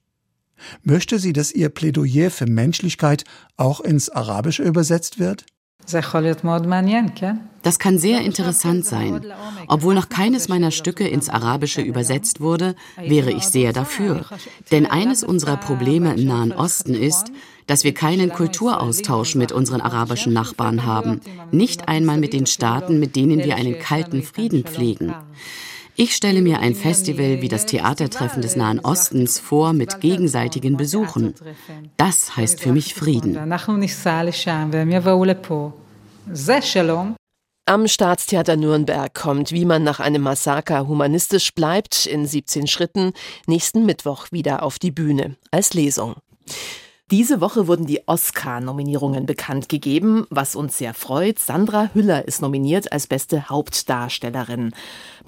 Möchte 0.85 1.19
sie, 1.19 1.33
dass 1.33 1.51
ihr 1.51 1.69
Plädoyer 1.69 2.31
für 2.31 2.47
Menschlichkeit 2.47 3.25
auch 3.57 3.81
ins 3.81 4.09
Arabische 4.09 4.63
übersetzt 4.63 5.19
wird? 5.19 5.47
Das 7.63 7.79
kann 7.79 7.99
sehr 7.99 8.23
interessant 8.23 8.87
sein. 8.87 9.25
Obwohl 9.69 9.95
noch 9.95 10.09
keines 10.09 10.49
meiner 10.49 10.71
Stücke 10.71 11.07
ins 11.07 11.29
Arabische 11.29 11.83
übersetzt 11.83 12.41
wurde, 12.41 12.75
wäre 12.97 13.31
ich 13.33 13.45
sehr 13.45 13.73
dafür. 13.73 14.25
Denn 14.71 14.87
eines 14.87 15.23
unserer 15.23 15.57
Probleme 15.57 16.15
im 16.15 16.27
Nahen 16.27 16.53
Osten 16.53 16.95
ist, 16.95 17.33
dass 17.67 17.85
wir 17.85 17.93
keinen 17.93 18.31
Kulturaustausch 18.31 19.35
mit 19.35 19.53
unseren 19.53 19.81
arabischen 19.81 20.33
Nachbarn 20.33 20.87
haben, 20.87 21.21
nicht 21.53 21.89
einmal 21.89 22.19
mit 22.19 22.33
den 22.33 22.47
Staaten, 22.47 22.99
mit 22.99 23.15
denen 23.15 23.45
wir 23.45 23.57
einen 23.57 23.79
kalten 23.79 24.23
Frieden 24.23 24.65
pflegen. 24.65 25.15
Ich 25.97 26.15
stelle 26.15 26.43
mir 26.43 26.61
ein 26.61 26.75
Festival 26.75 27.43
wie 27.43 27.49
das 27.49 27.67
Theatertreffen 27.67 28.43
des 28.43 28.57
Nahen 28.57 28.81
Ostens 28.81 29.39
vor 29.39 29.73
mit 29.73 30.01
gegenseitigen 30.01 30.77
Besuchen. 30.77 31.35
Das 31.97 32.37
heißt 32.37 32.61
für 32.61 32.73
mich 32.73 32.95
Frieden. 32.95 33.39
Am 37.67 37.87
Staatstheater 37.87 38.57
Nürnberg 38.57 39.15
kommt, 39.15 39.53
wie 39.53 39.65
man 39.65 39.85
nach 39.85 40.01
einem 40.01 40.23
Massaker 40.23 40.89
humanistisch 40.89 41.55
bleibt, 41.55 42.07
in 42.07 42.27
17 42.27 42.67
Schritten 42.67 43.13
nächsten 43.47 43.87
Mittwoch 43.87 44.27
wieder 44.33 44.63
auf 44.63 44.79
die 44.79 44.91
Bühne 44.91 45.37
als 45.53 45.75
Lesung. 45.75 46.17
Diese 47.11 47.41
Woche 47.41 47.67
wurden 47.67 47.87
die 47.87 48.07
Oscar-Nominierungen 48.07 49.27
bekannt 49.27 49.69
gegeben, 49.69 50.27
was 50.31 50.55
uns 50.55 50.79
sehr 50.79 50.95
freut. 50.95 51.41
Sandra 51.41 51.91
Hüller 51.93 52.29
ist 52.29 52.41
nominiert 52.41 52.93
als 52.93 53.09
beste 53.09 53.49
Hauptdarstellerin. 53.49 54.73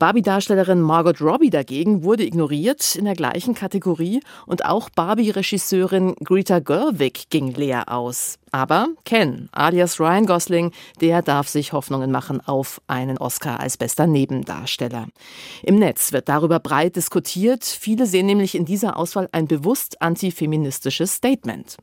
Barbie-Darstellerin 0.02 0.80
Margot 0.80 1.20
Robbie 1.20 1.50
dagegen 1.50 2.02
wurde 2.02 2.24
ignoriert 2.24 2.96
in 2.96 3.04
der 3.04 3.14
gleichen 3.14 3.54
Kategorie 3.54 4.18
und 4.46 4.64
auch 4.64 4.90
Barbie-Regisseurin 4.90 6.16
Greta 6.24 6.58
Gerwig 6.58 7.30
ging 7.30 7.54
leer 7.54 7.84
aus. 7.88 8.40
Aber 8.50 8.88
Ken, 9.06 9.48
alias 9.52 9.98
Ryan 9.98 10.26
Gosling, 10.26 10.72
der 11.00 11.22
darf 11.22 11.48
sich 11.48 11.72
Hoffnungen 11.72 12.10
machen 12.10 12.40
auf 12.40 12.82
einen 12.86 13.16
Oscar 13.16 13.60
als 13.60 13.78
bester 13.78 14.06
Nebendarsteller. 14.06 15.06
Im 15.62 15.76
Netz 15.76 16.12
wird 16.12 16.28
darüber 16.28 16.58
breit 16.58 16.96
diskutiert. 16.96 17.64
Viele 17.64 18.04
sehen 18.04 18.26
nämlich 18.26 18.54
in 18.54 18.66
dieser 18.66 18.98
Auswahl 18.98 19.28
ein 19.32 19.46
bewusst 19.46 20.02
antifeministisches 20.02 21.14
Statement. 21.14 21.76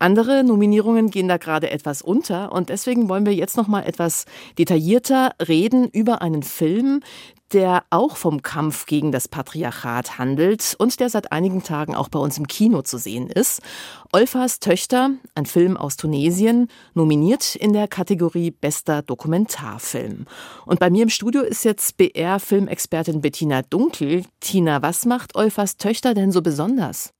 Andere 0.00 0.42
Nominierungen 0.42 1.10
gehen 1.10 1.28
da 1.28 1.36
gerade 1.36 1.70
etwas 1.70 2.02
unter 2.02 2.50
und 2.50 2.70
deswegen 2.70 3.08
wollen 3.08 3.26
wir 3.26 3.34
jetzt 3.34 3.56
noch 3.56 3.68
mal 3.68 3.82
etwas 3.82 4.24
detaillierter 4.58 5.32
reden 5.46 5.88
über 5.88 6.20
einen 6.20 6.42
Film, 6.42 7.00
der 7.52 7.84
auch 7.90 8.16
vom 8.16 8.42
Kampf 8.42 8.86
gegen 8.86 9.12
das 9.12 9.28
Patriarchat 9.28 10.18
handelt 10.18 10.74
und 10.78 11.00
der 11.00 11.08
seit 11.08 11.32
einigen 11.32 11.62
Tagen 11.62 11.94
auch 11.94 12.08
bei 12.08 12.18
uns 12.18 12.38
im 12.38 12.46
Kino 12.46 12.82
zu 12.82 12.98
sehen 12.98 13.28
ist. 13.28 13.62
Olfas 14.10 14.58
Töchter, 14.58 15.10
ein 15.34 15.44
Film 15.44 15.76
aus 15.76 15.98
Tunesien, 15.98 16.68
nominiert 16.94 17.54
in 17.54 17.74
der 17.74 17.88
Kategorie 17.88 18.50
Bester 18.50 19.02
Dokumentarfilm. 19.02 20.24
Und 20.64 20.80
bei 20.80 20.88
mir 20.88 21.02
im 21.02 21.10
Studio 21.10 21.42
ist 21.42 21.62
jetzt 21.66 21.98
BR-Filmexpertin 21.98 23.20
Bettina 23.20 23.60
Dunkel. 23.60 24.24
Tina, 24.40 24.80
was 24.80 25.04
macht 25.04 25.34
Olfas 25.34 25.76
Töchter 25.76 26.14
denn 26.14 26.32
so 26.32 26.40
besonders? 26.40 27.12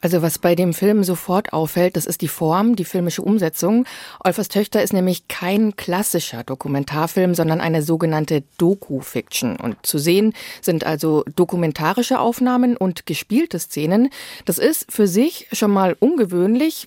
Also 0.00 0.20
was 0.20 0.40
bei 0.40 0.56
dem 0.56 0.74
Film 0.74 1.04
sofort 1.04 1.52
auffällt, 1.52 1.96
das 1.96 2.06
ist 2.06 2.22
die 2.22 2.28
Form, 2.28 2.74
die 2.74 2.84
filmische 2.84 3.22
Umsetzung. 3.22 3.84
Olfers 4.24 4.48
Töchter 4.48 4.82
ist 4.82 4.92
nämlich 4.92 5.28
kein 5.28 5.76
klassischer 5.76 6.42
Dokumentarfilm, 6.42 7.36
sondern 7.36 7.60
eine 7.60 7.82
sogenannte 7.82 8.42
Doku-Fiction. 8.58 9.60
Und 9.60 9.86
zu 9.86 9.98
sehen 9.98 10.34
sind 10.60 10.84
also 10.84 11.22
dokumentarische 11.36 12.18
Aufnahmen 12.18 12.76
und 12.76 13.06
gespielte 13.06 13.60
Szenen. 13.60 14.08
Das 14.44 14.58
ist 14.58 14.90
für 14.90 15.06
sich 15.06 15.46
schon 15.52 15.70
mal 15.70 15.96
ungewöhnlich, 16.00 16.31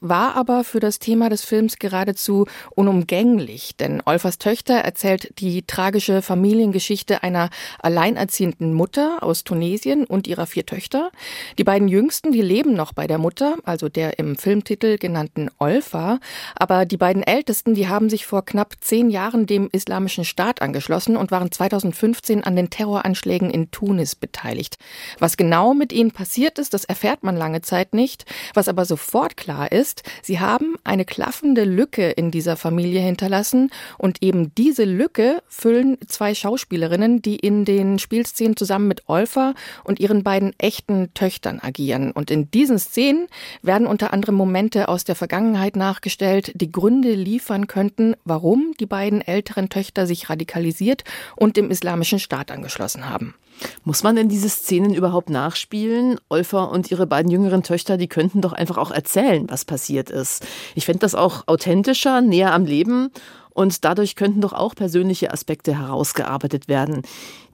war 0.01 0.35
aber 0.35 0.63
für 0.63 0.79
das 0.79 0.99
Thema 0.99 1.29
des 1.29 1.45
Films 1.45 1.77
geradezu 1.77 2.45
unumgänglich. 2.71 3.75
Denn 3.77 4.01
Olfers 4.05 4.37
Töchter 4.37 4.75
erzählt 4.75 5.39
die 5.39 5.61
tragische 5.65 6.21
Familiengeschichte 6.21 7.23
einer 7.23 7.49
alleinerziehenden 7.79 8.73
Mutter 8.73 9.21
aus 9.21 9.43
Tunesien 9.43 10.05
und 10.05 10.27
ihrer 10.27 10.45
vier 10.47 10.65
Töchter. 10.65 11.11
Die 11.57 11.63
beiden 11.63 11.87
jüngsten, 11.87 12.31
die 12.31 12.41
leben 12.41 12.73
noch 12.73 12.93
bei 12.93 13.07
der 13.07 13.17
Mutter, 13.17 13.55
also 13.63 13.87
der 13.89 14.19
im 14.19 14.35
Filmtitel 14.35 14.97
genannten 14.97 15.49
Olfa. 15.59 16.19
Aber 16.55 16.85
die 16.85 16.97
beiden 16.97 17.23
Ältesten, 17.23 17.75
die 17.75 17.87
haben 17.87 18.09
sich 18.09 18.25
vor 18.25 18.45
knapp 18.45 18.73
zehn 18.81 19.09
Jahren 19.09 19.45
dem 19.45 19.69
Islamischen 19.71 20.25
Staat 20.25 20.61
angeschlossen 20.61 21.17
und 21.17 21.31
waren 21.31 21.51
2015 21.51 22.43
an 22.43 22.55
den 22.55 22.69
Terroranschlägen 22.69 23.49
in 23.49 23.71
Tunis 23.71 24.15
beteiligt. 24.15 24.77
Was 25.19 25.37
genau 25.37 25.73
mit 25.73 25.93
ihnen 25.93 26.11
passiert 26.11 26.59
ist, 26.59 26.73
das 26.73 26.85
erfährt 26.85 27.23
man 27.23 27.37
lange 27.37 27.61
Zeit 27.61 27.93
nicht. 27.93 28.25
Was 28.53 28.67
aber 28.67 28.85
sofort 28.85 29.34
klar 29.35 29.71
ist, 29.71 30.03
sie 30.21 30.39
haben 30.39 30.75
eine 30.83 31.05
klaffende 31.05 31.63
Lücke 31.63 32.09
in 32.09 32.31
dieser 32.31 32.57
Familie 32.57 33.01
hinterlassen 33.01 33.71
und 33.97 34.21
eben 34.21 34.53
diese 34.55 34.83
Lücke 34.83 35.41
füllen 35.47 35.97
zwei 36.07 36.33
Schauspielerinnen, 36.33 37.21
die 37.21 37.35
in 37.35 37.65
den 37.65 37.99
Spielszenen 37.99 38.57
zusammen 38.57 38.87
mit 38.87 39.07
Olfa 39.07 39.53
und 39.83 39.99
ihren 39.99 40.23
beiden 40.23 40.53
echten 40.57 41.13
Töchtern 41.13 41.59
agieren. 41.61 42.11
Und 42.11 42.31
in 42.31 42.51
diesen 42.51 42.79
Szenen 42.79 43.27
werden 43.61 43.87
unter 43.87 44.13
anderem 44.13 44.35
Momente 44.35 44.87
aus 44.87 45.03
der 45.03 45.15
Vergangenheit 45.15 45.75
nachgestellt, 45.75 46.51
die 46.55 46.71
Gründe 46.71 47.13
liefern 47.13 47.67
könnten, 47.67 48.15
warum 48.23 48.73
die 48.79 48.85
beiden 48.85 49.21
älteren 49.21 49.69
Töchter 49.69 50.07
sich 50.07 50.29
radikalisiert 50.29 51.03
und 51.35 51.57
dem 51.57 51.71
islamischen 51.71 52.19
Staat 52.19 52.51
angeschlossen 52.51 53.09
haben. 53.09 53.35
Muss 53.83 54.03
man 54.03 54.15
denn 54.15 54.29
diese 54.29 54.49
Szenen 54.49 54.93
überhaupt 54.93 55.29
nachspielen? 55.29 56.19
Olfa 56.29 56.63
und 56.65 56.91
ihre 56.91 57.07
beiden 57.07 57.31
jüngeren 57.31 57.63
Töchter, 57.63 57.97
die 57.97 58.07
könnten 58.07 58.41
doch 58.41 58.53
einfach 58.53 58.77
auch 58.77 58.91
erzählen, 58.91 59.49
was 59.49 59.65
passiert 59.65 60.09
ist. 60.09 60.45
Ich 60.75 60.85
fände 60.85 60.99
das 60.99 61.15
auch 61.15 61.43
authentischer, 61.47 62.21
näher 62.21 62.53
am 62.53 62.65
Leben 62.65 63.11
und 63.55 63.85
dadurch 63.85 64.15
könnten 64.15 64.41
doch 64.41 64.53
auch 64.53 64.75
persönliche 64.75 65.31
Aspekte 65.31 65.77
herausgearbeitet 65.77 66.67
werden, 66.67 67.03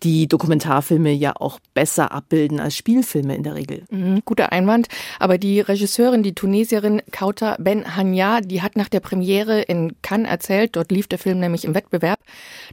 die 0.03 0.27
Dokumentarfilme 0.27 1.11
ja 1.11 1.33
auch 1.35 1.59
besser 1.73 2.11
abbilden 2.11 2.59
als 2.59 2.75
Spielfilme 2.75 3.35
in 3.35 3.43
der 3.43 3.55
Regel. 3.55 3.83
Mhm, 3.89 4.21
guter 4.25 4.51
Einwand. 4.51 4.87
Aber 5.19 5.37
die 5.37 5.59
Regisseurin, 5.59 6.23
die 6.23 6.33
Tunesierin 6.33 7.01
Kauta 7.11 7.55
Ben 7.59 7.95
Hanya, 7.95 8.41
die 8.41 8.61
hat 8.61 8.75
nach 8.75 8.89
der 8.89 8.99
Premiere 8.99 9.61
in 9.61 9.93
Cannes 10.01 10.29
erzählt, 10.29 10.75
dort 10.75 10.91
lief 10.91 11.07
der 11.07 11.19
Film 11.19 11.39
nämlich 11.39 11.65
im 11.65 11.75
Wettbewerb, 11.75 12.19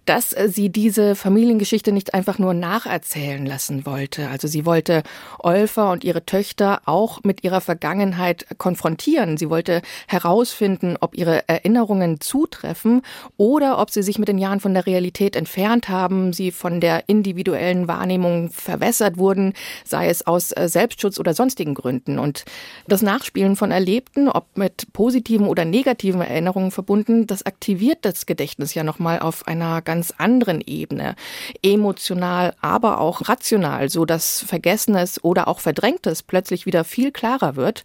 dass 0.07 0.31
sie 0.31 0.71
diese 0.71 1.15
Familiengeschichte 1.15 1.93
nicht 1.93 2.15
einfach 2.15 2.39
nur 2.39 2.55
nacherzählen 2.55 3.45
lassen 3.45 3.85
wollte. 3.85 4.29
Also 4.29 4.49
sie 4.49 4.65
wollte 4.65 5.03
Olfa 5.39 5.93
und 5.93 6.05
ihre 6.05 6.25
Töchter 6.25 6.83
auch 6.87 7.21
mit 7.25 7.45
ihrer 7.45 7.61
Vergangenheit 7.61 8.47
konfrontieren. 8.57 9.37
Sie 9.37 9.51
wollte 9.51 9.83
herausfinden, 10.07 10.97
ob 11.01 11.17
ihre 11.17 11.49
Erinnerungen 11.49 12.21
zutreffen 12.21 13.03
oder 13.37 13.79
ob 13.79 13.91
sie 13.91 14.03
sich 14.03 14.19
mit 14.19 14.29
den 14.29 14.39
Jahren 14.39 14.61
von 14.61 14.75
der 14.75 14.87
Realität 14.87 15.37
entfernt 15.37 15.89
haben, 15.89 16.33
sie 16.33 16.51
von 16.51 16.81
der 16.81 17.09
individuellen 17.19 17.89
Wahrnehmung 17.89 18.51
verwässert 18.51 19.19
wurden, 19.19 19.55
sei 19.85 20.09
es 20.09 20.27
aus 20.27 20.53
äh, 20.53 20.69
Selbstschutz 20.69 21.19
oder 21.19 21.35
sonstigen 21.35 21.75
Gründen. 21.75 22.19
Und 22.19 22.45
das 22.87 23.03
Nachspielen 23.03 23.57
von 23.57 23.71
Erlebten, 23.71 24.29
ob 24.29 24.57
mit 24.57 24.93
positiven 24.93 25.47
oder 25.47 25.65
negativen 25.65 26.21
Erinnerungen 26.21 26.71
verbunden, 26.71 27.27
das 27.27 27.45
aktiviert 27.45 27.99
das 28.03 28.27
Gedächtnis 28.27 28.75
ja 28.75 28.85
nochmal 28.85 29.19
auf 29.19 29.47
einer 29.49 29.83
ganz 29.83 30.15
anderen 30.17 30.61
Ebene. 30.61 31.17
Emotional, 31.63 32.55
aber 32.61 33.01
auch 33.01 33.29
rational, 33.29 33.89
so 33.89 34.05
dass 34.05 34.45
Vergessenes 34.47 35.23
oder 35.25 35.49
auch 35.49 35.61
Verdrängtes 35.61 36.23
plötzlich 36.23 36.67
wieder 36.67 36.85
viel 36.85 37.11
klarer 37.11 37.57
wird. 37.57 37.83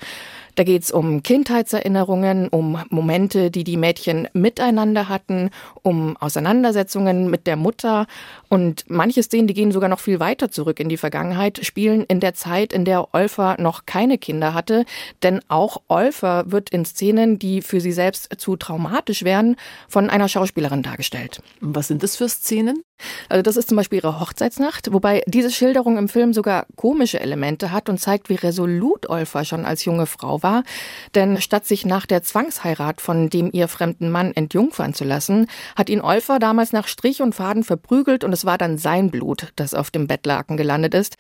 Da 0.56 0.64
geht 0.64 0.84
es 0.84 0.92
um 0.92 1.24
Kindheitserinnerungen, 1.24 2.48
um 2.50 2.84
Momente, 2.90 3.50
die 3.50 3.64
die 3.64 3.78
Mädchen 3.78 4.28
miteinander 4.34 5.10
hatten, 5.10 5.50
um 5.82 6.16
Auseinandersetzungen 6.18 7.30
mit 7.30 7.48
der 7.48 7.56
Mutter. 7.56 8.06
Und 8.50 8.86
manche 8.88 9.24
Szenen, 9.24 9.48
die 9.48 9.54
gehen 9.54 9.72
sogar 9.72 9.90
noch 9.90 10.00
viel 10.00 10.20
weiter 10.20 10.52
zurück 10.52 10.80
in 10.80 10.90
die 10.90 10.98
Vergangenheit, 10.98 11.66
spielen 11.66 12.04
in 12.08 12.20
der 12.20 12.34
Zeit, 12.36 12.72
in 12.72 12.86
der 12.86 13.14
Olfer 13.14 13.56
noch 13.60 13.86
keine 13.86 14.18
Kinder 14.18 14.54
hatte. 14.54 14.86
Denn 15.24 15.42
auch 15.48 15.82
Olfer 15.88 16.52
wird 16.52 16.70
in 16.70 16.86
Szenen, 16.86 17.40
die 17.40 17.62
für 17.62 17.82
sie 17.82 17.92
selbst 17.92 18.30
zu 18.38 18.56
traumatisch 18.56 19.24
wären, 19.24 19.56
von 19.88 20.10
einer 20.10 20.30
Schauspielerin 20.30 20.84
dargestellt. 20.84 21.42
Was 21.62 21.88
sind 21.88 22.04
das 22.04 22.16
für 22.16 22.30
Szenen? 22.30 22.84
Also 23.30 23.42
das 23.42 23.58
ist 23.58 23.70
zum 23.70 23.78
Beispiel 23.78 24.00
ihre 24.00 24.20
Hochzeitsnacht, 24.20 24.92
wobei 24.94 25.24
diese 25.28 25.52
Schilderung 25.52 25.98
im 25.98 26.10
Film 26.10 26.34
sogar 26.34 26.66
komische 26.76 27.20
Elemente 27.20 27.72
hat 27.72 27.90
und 27.90 28.00
zeigt, 28.00 28.30
wie 28.30 28.36
resolut 28.36 29.10
Olfa 29.10 29.46
schon 29.46 29.66
als 29.66 29.86
junge 29.86 30.06
Frau 30.06 30.44
war. 30.44 30.64
Denn 31.16 31.42
statt 31.42 31.66
sich 31.66 31.86
nach 31.86 32.06
der 32.06 32.24
Zwangsheirat 32.24 33.02
von 33.02 33.30
dem 33.30 33.50
ihr 33.52 33.68
fremden 33.68 34.10
Mann 34.10 34.34
entjungfern 34.34 34.94
zu 34.94 35.04
lassen, 35.04 35.48
hat 35.76 35.90
ihn 35.90 36.02
Olfa 36.02 36.40
damals 36.40 36.72
nach 36.72 36.88
Strich 36.88 37.22
und 37.22 37.36
Faden 37.36 37.64
verprügelt 37.64 38.24
und 38.24 38.34
es 38.34 38.46
war 38.46 38.58
dann 38.58 38.78
sein 38.78 39.12
Blut, 39.12 39.52
das 39.56 39.74
auf 39.74 39.92
dem 39.92 40.08
Bettlaken 40.08 40.58
gelandet 40.58 40.94
ist. 40.94 41.18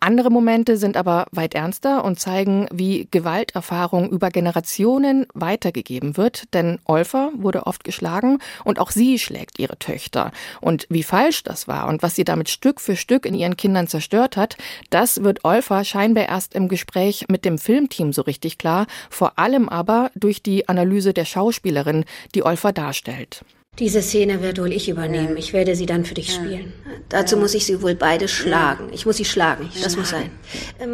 Andere 0.00 0.30
Momente 0.30 0.76
sind 0.78 0.96
aber 0.96 1.26
weit 1.30 1.54
ernster 1.54 2.04
und 2.04 2.18
zeigen, 2.18 2.66
wie 2.72 3.06
Gewalterfahrung 3.12 4.10
über 4.10 4.30
Generationen 4.30 5.26
weitergegeben 5.32 6.16
wird, 6.16 6.52
denn 6.54 6.80
Olfa 6.86 7.30
wurde 7.36 7.68
oft 7.68 7.84
geschlagen 7.84 8.38
und 8.64 8.80
auch 8.80 8.90
sie 8.90 9.20
schlägt 9.20 9.60
ihre 9.60 9.78
Töchter. 9.78 10.32
Und 10.60 10.86
wie 10.88 11.04
das 11.30 11.68
war 11.68 11.88
und 11.88 12.02
was 12.02 12.14
sie 12.14 12.24
damit 12.24 12.48
Stück 12.48 12.80
für 12.80 12.96
Stück 12.96 13.26
in 13.26 13.34
ihren 13.34 13.56
Kindern 13.56 13.86
zerstört 13.86 14.36
hat, 14.36 14.56
das 14.90 15.22
wird 15.22 15.44
Olfa 15.44 15.84
scheinbar 15.84 16.28
erst 16.28 16.54
im 16.54 16.68
Gespräch 16.68 17.26
mit 17.28 17.44
dem 17.44 17.58
Filmteam 17.58 18.12
so 18.12 18.22
richtig 18.22 18.58
klar, 18.58 18.86
vor 19.10 19.38
allem 19.38 19.68
aber 19.68 20.10
durch 20.14 20.42
die 20.42 20.68
Analyse 20.68 21.12
der 21.14 21.24
Schauspielerin, 21.24 22.04
die 22.34 22.44
Olfa 22.44 22.72
darstellt. 22.72 23.44
Diese 23.78 24.02
Szene 24.02 24.42
wird 24.42 24.60
wohl 24.60 24.70
ich 24.70 24.90
übernehmen. 24.90 25.38
Ich 25.38 25.54
werde 25.54 25.74
sie 25.74 25.86
dann 25.86 26.04
für 26.04 26.12
dich 26.12 26.34
spielen. 26.34 26.74
Dazu 27.08 27.38
muss 27.38 27.54
ich 27.54 27.64
sie 27.64 27.80
wohl 27.80 27.94
beide 27.94 28.28
schlagen. 28.28 28.90
Ich 28.92 29.06
muss 29.06 29.16
sie 29.16 29.24
schlagen. 29.24 29.70
Das 29.82 29.96
muss 29.96 30.10
sein. 30.10 30.30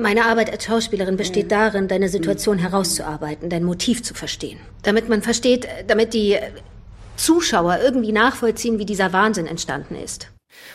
Meine 0.01 0.27
Arbeit 0.27 0.53
als 0.53 0.67
Schauspielerin 0.67 1.17
besteht 1.17 1.51
darin, 1.51 1.89
deine 1.89 2.09
Situation 2.09 2.59
herauszuarbeiten, 2.59 3.51
dein 3.51 3.65
Motiv 3.65 4.05
zu 4.05 4.15
verstehen. 4.15 4.61
Damit 4.85 5.09
man 5.09 5.23
versteht, 5.23 5.67
damit 5.89 6.15
die 6.15 6.37
Zuschauer 7.19 7.79
irgendwie 7.83 8.13
nachvollziehen, 8.13 8.79
wie 8.79 8.87
dieser 8.87 9.13
Wahnsinn 9.13 9.47
entstanden 9.47 9.95
ist. 9.95 10.31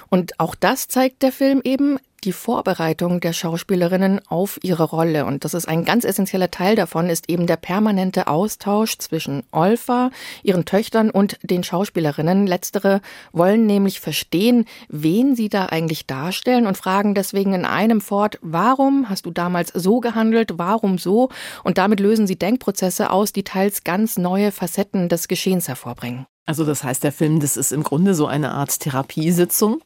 Und 0.09 0.39
auch 0.39 0.55
das 0.55 0.87
zeigt 0.87 1.23
der 1.23 1.31
Film 1.31 1.61
eben 1.63 1.97
die 2.23 2.31
Vorbereitung 2.31 3.19
der 3.19 3.33
Schauspielerinnen 3.33 4.21
auf 4.27 4.59
ihre 4.63 4.83
Rolle. 4.83 5.25
Und 5.25 5.45
das 5.45 5.53
ist 5.53 5.67
ein 5.67 5.85
ganz 5.85 6.05
essentieller 6.05 6.51
Teil 6.51 6.75
davon, 6.75 7.09
ist 7.09 7.29
eben 7.29 7.47
der 7.47 7.57
permanente 7.57 8.27
Austausch 8.27 8.97
zwischen 8.97 9.43
Olfa, 9.51 10.09
ihren 10.41 10.65
Töchtern 10.65 11.09
und 11.09 11.37
den 11.43 11.63
Schauspielerinnen. 11.63 12.47
Letztere 12.47 13.01
wollen 13.31 13.65
nämlich 13.65 13.99
verstehen, 13.99 14.65
wen 14.89 15.35
sie 15.35 15.49
da 15.49 15.67
eigentlich 15.67 16.07
darstellen 16.07 16.67
und 16.67 16.77
fragen 16.77 17.15
deswegen 17.15 17.53
in 17.53 17.65
einem 17.65 18.01
fort, 18.01 18.39
warum 18.41 19.09
hast 19.09 19.25
du 19.25 19.31
damals 19.31 19.71
so 19.73 19.99
gehandelt, 19.99 20.57
warum 20.57 20.97
so? 20.97 21.29
Und 21.63 21.77
damit 21.77 21.99
lösen 21.99 22.27
sie 22.27 22.37
Denkprozesse 22.37 23.11
aus, 23.11 23.33
die 23.33 23.43
teils 23.43 23.83
ganz 23.83 24.17
neue 24.17 24.51
Facetten 24.51 25.09
des 25.09 25.27
Geschehens 25.27 25.67
hervorbringen. 25.67 26.25
Also 26.45 26.65
das 26.65 26.83
heißt, 26.83 27.03
der 27.03 27.11
Film, 27.11 27.39
das 27.39 27.57
ist 27.57 27.71
im 27.71 27.83
Grunde 27.83 28.13
so 28.13 28.27
eine 28.27 28.51
Art 28.51 28.79
Therapiesitzung? 28.79 29.81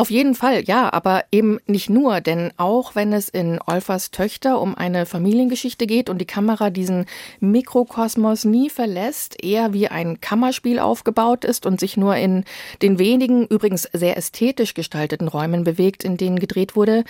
Auf 0.00 0.12
jeden 0.12 0.36
Fall, 0.36 0.62
ja, 0.64 0.92
aber 0.92 1.24
eben 1.32 1.58
nicht 1.66 1.90
nur, 1.90 2.20
denn 2.20 2.52
auch 2.56 2.94
wenn 2.94 3.12
es 3.12 3.28
in 3.28 3.58
Olfers 3.66 4.12
Töchter 4.12 4.60
um 4.60 4.76
eine 4.76 5.06
Familiengeschichte 5.06 5.88
geht 5.88 6.08
und 6.08 6.18
die 6.18 6.24
Kamera 6.24 6.70
diesen 6.70 7.06
Mikrokosmos 7.40 8.44
nie 8.44 8.70
verlässt, 8.70 9.42
eher 9.42 9.72
wie 9.72 9.88
ein 9.88 10.20
Kammerspiel 10.20 10.78
aufgebaut 10.78 11.44
ist 11.44 11.66
und 11.66 11.80
sich 11.80 11.96
nur 11.96 12.14
in 12.14 12.44
den 12.80 13.00
wenigen, 13.00 13.48
übrigens 13.48 13.88
sehr 13.92 14.16
ästhetisch 14.16 14.74
gestalteten 14.74 15.26
Räumen 15.26 15.64
bewegt, 15.64 16.04
in 16.04 16.16
denen 16.16 16.38
gedreht 16.38 16.76
wurde, 16.76 17.02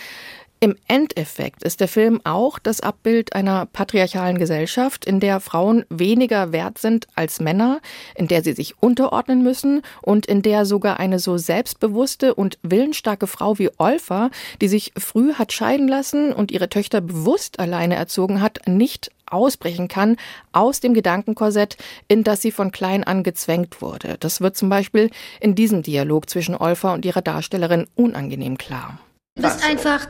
im 0.61 0.77
Endeffekt 0.89 1.63
ist 1.63 1.81
der 1.81 1.89
Film 1.89 2.21
auch 2.25 2.59
das 2.59 2.81
Abbild 2.81 3.33
einer 3.35 3.67
patriarchalen 3.67 4.39
Gesellschaft, 4.39 5.05
in 5.05 5.21
der 5.21 5.39
Frauen 5.41 5.85
weniger 5.89 6.53
wert 6.53 6.79
sind 6.79 7.07
als 7.15 7.39
Männer, 7.39 7.81
in 8.17 8.27
der 8.27 8.43
sie 8.43 8.55
sich 8.55 8.75
unterordnen 8.83 9.43
müssen 9.43 9.83
und 10.03 10.27
in 10.27 10.43
der 10.43 10.67
sogar 10.67 10.99
eine 10.99 11.21
so 11.21 11.39
selbstbewusste 11.39 12.35
und 12.35 12.59
willensstarke 12.63 13.29
Frau 13.29 13.59
wie 13.59 13.71
Olfa, 13.79 14.31
die 14.61 14.69
sich 14.69 14.93
früh 14.99 15.35
hat 15.35 15.53
scheiden 15.53 15.87
lassen 15.87 16.33
und 16.33 16.51
ihre 16.51 16.69
Töchter 16.69 17.01
bewusst 17.01 17.61
alleine 17.61 17.95
erzogen 17.95 18.41
hat, 18.41 18.61
nicht 18.67 19.13
ausbrechen 19.27 19.89
kann 19.89 20.17
aus 20.53 20.81
dem 20.81 20.95
Gedankenkorsett, 20.95 21.77
in 22.09 22.25
das 22.25 22.43
sie 22.43 22.51
von 22.51 22.73
klein 22.73 23.05
an 23.05 23.23
gezwängt 23.23 23.81
wurde. 23.81 24.17
Das 24.19 24.41
wird 24.41 24.57
zum 24.57 24.69
Beispiel 24.69 25.11
in 25.41 25.55
diesem 25.55 25.83
Dialog 25.83 26.29
zwischen 26.29 26.57
Olfa 26.57 26.95
und 26.95 27.05
ihrer 27.05 27.23
Darstellerin 27.23 27.87
unangenehm 27.95 28.59
klar. 28.59 28.99
Du 29.37 29.43
bist 29.43 29.65
einfach, 29.65 30.09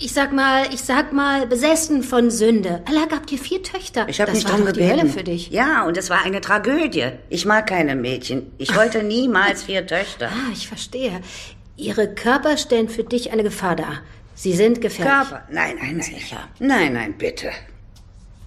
ich 0.00 0.12
sag 0.12 0.32
mal, 0.32 0.64
ich 0.72 0.80
sag 0.80 1.12
mal, 1.12 1.46
besessen 1.46 2.02
von 2.02 2.30
Sünde. 2.30 2.82
Allah 2.86 3.06
gab 3.06 3.26
dir 3.26 3.38
vier 3.38 3.62
Töchter. 3.62 4.08
Ich 4.08 4.20
habe 4.20 4.30
das 4.30 4.38
nicht 4.38 4.48
war 4.48 4.56
drum 4.56 4.66
doch 4.66 4.72
die 4.72 4.80
gebeten. 4.80 5.00
Hölle 5.00 5.10
für 5.10 5.22
dich. 5.24 5.50
Ja, 5.50 5.84
und 5.84 5.96
es 5.96 6.08
war 6.08 6.24
eine 6.24 6.40
Tragödie. 6.40 7.10
Ich 7.28 7.44
mag 7.44 7.66
keine 7.66 7.94
Mädchen. 7.94 8.50
Ich 8.58 8.74
wollte 8.74 9.02
niemals 9.02 9.64
vier 9.64 9.86
Töchter. 9.86 10.28
Ah, 10.28 10.50
ich 10.52 10.68
verstehe. 10.68 11.20
Ihre 11.76 12.14
Körper 12.14 12.56
stellen 12.56 12.88
für 12.88 13.04
dich 13.04 13.32
eine 13.32 13.42
Gefahr 13.42 13.76
dar. 13.76 14.00
Sie 14.34 14.54
sind 14.54 14.80
gefährlich. 14.80 15.28
Körper? 15.28 15.44
Nein, 15.50 15.76
nein, 15.80 15.96
nein. 15.98 16.38
Nein, 16.58 16.92
nein, 16.94 17.14
bitte. 17.18 17.50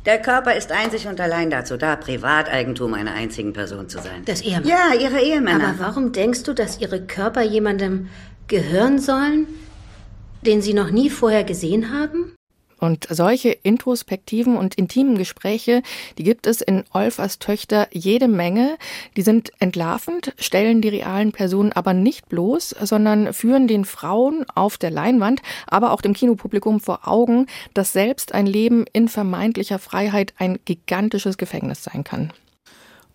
Der 0.05 0.21
Körper 0.21 0.55
ist 0.55 0.71
einzig 0.71 1.07
und 1.07 1.21
allein 1.21 1.49
dazu 1.49 1.77
da, 1.77 1.95
Privateigentum 1.95 2.93
einer 2.93 3.13
einzigen 3.13 3.53
Person 3.53 3.87
zu 3.87 3.99
sein. 3.99 4.23
Das 4.25 4.41
Ehemann. 4.41 4.67
Ja, 4.67 4.93
ihre 4.99 5.21
Ehemänner. 5.21 5.69
Aber 5.69 5.79
warum 5.79 6.11
denkst 6.11 6.43
du, 6.43 6.53
dass 6.53 6.79
ihre 6.79 7.01
Körper 7.01 7.41
jemandem 7.41 8.09
gehören 8.47 8.99
sollen, 8.99 9.47
den 10.47 10.61
sie 10.61 10.73
noch 10.73 10.91
nie 10.91 11.09
vorher 11.09 11.43
gesehen 11.43 11.91
haben? 11.91 12.35
Und 12.83 13.07
solche 13.09 13.49
introspektiven 13.49 14.57
und 14.57 14.75
intimen 14.75 15.17
Gespräche, 15.17 15.83
die 16.17 16.23
gibt 16.23 16.47
es 16.47 16.59
in 16.59 16.83
Olfers 16.91 17.39
Töchter 17.39 17.87
jede 17.91 18.27
Menge. 18.27 18.77
Die 19.15 19.21
sind 19.21 19.53
entlarvend, 19.59 20.33
stellen 20.37 20.81
die 20.81 20.89
realen 20.89 21.31
Personen 21.31 21.71
aber 21.71 21.93
nicht 21.93 22.27
bloß, 22.27 22.75
sondern 22.81 23.31
führen 23.31 23.69
den 23.69 23.85
Frauen 23.85 24.45
auf 24.53 24.77
der 24.77 24.91
Leinwand, 24.91 25.41
aber 25.65 25.93
auch 25.93 26.01
dem 26.01 26.13
Kinopublikum 26.13 26.81
vor 26.81 27.07
Augen, 27.07 27.47
dass 27.73 27.93
selbst 27.93 28.33
ein 28.33 28.47
Leben 28.47 28.83
in 28.91 29.07
vermeintlicher 29.07 29.79
Freiheit 29.79 30.33
ein 30.37 30.59
gigantisches 30.65 31.37
Gefängnis 31.37 31.85
sein 31.85 32.03
kann. 32.03 32.33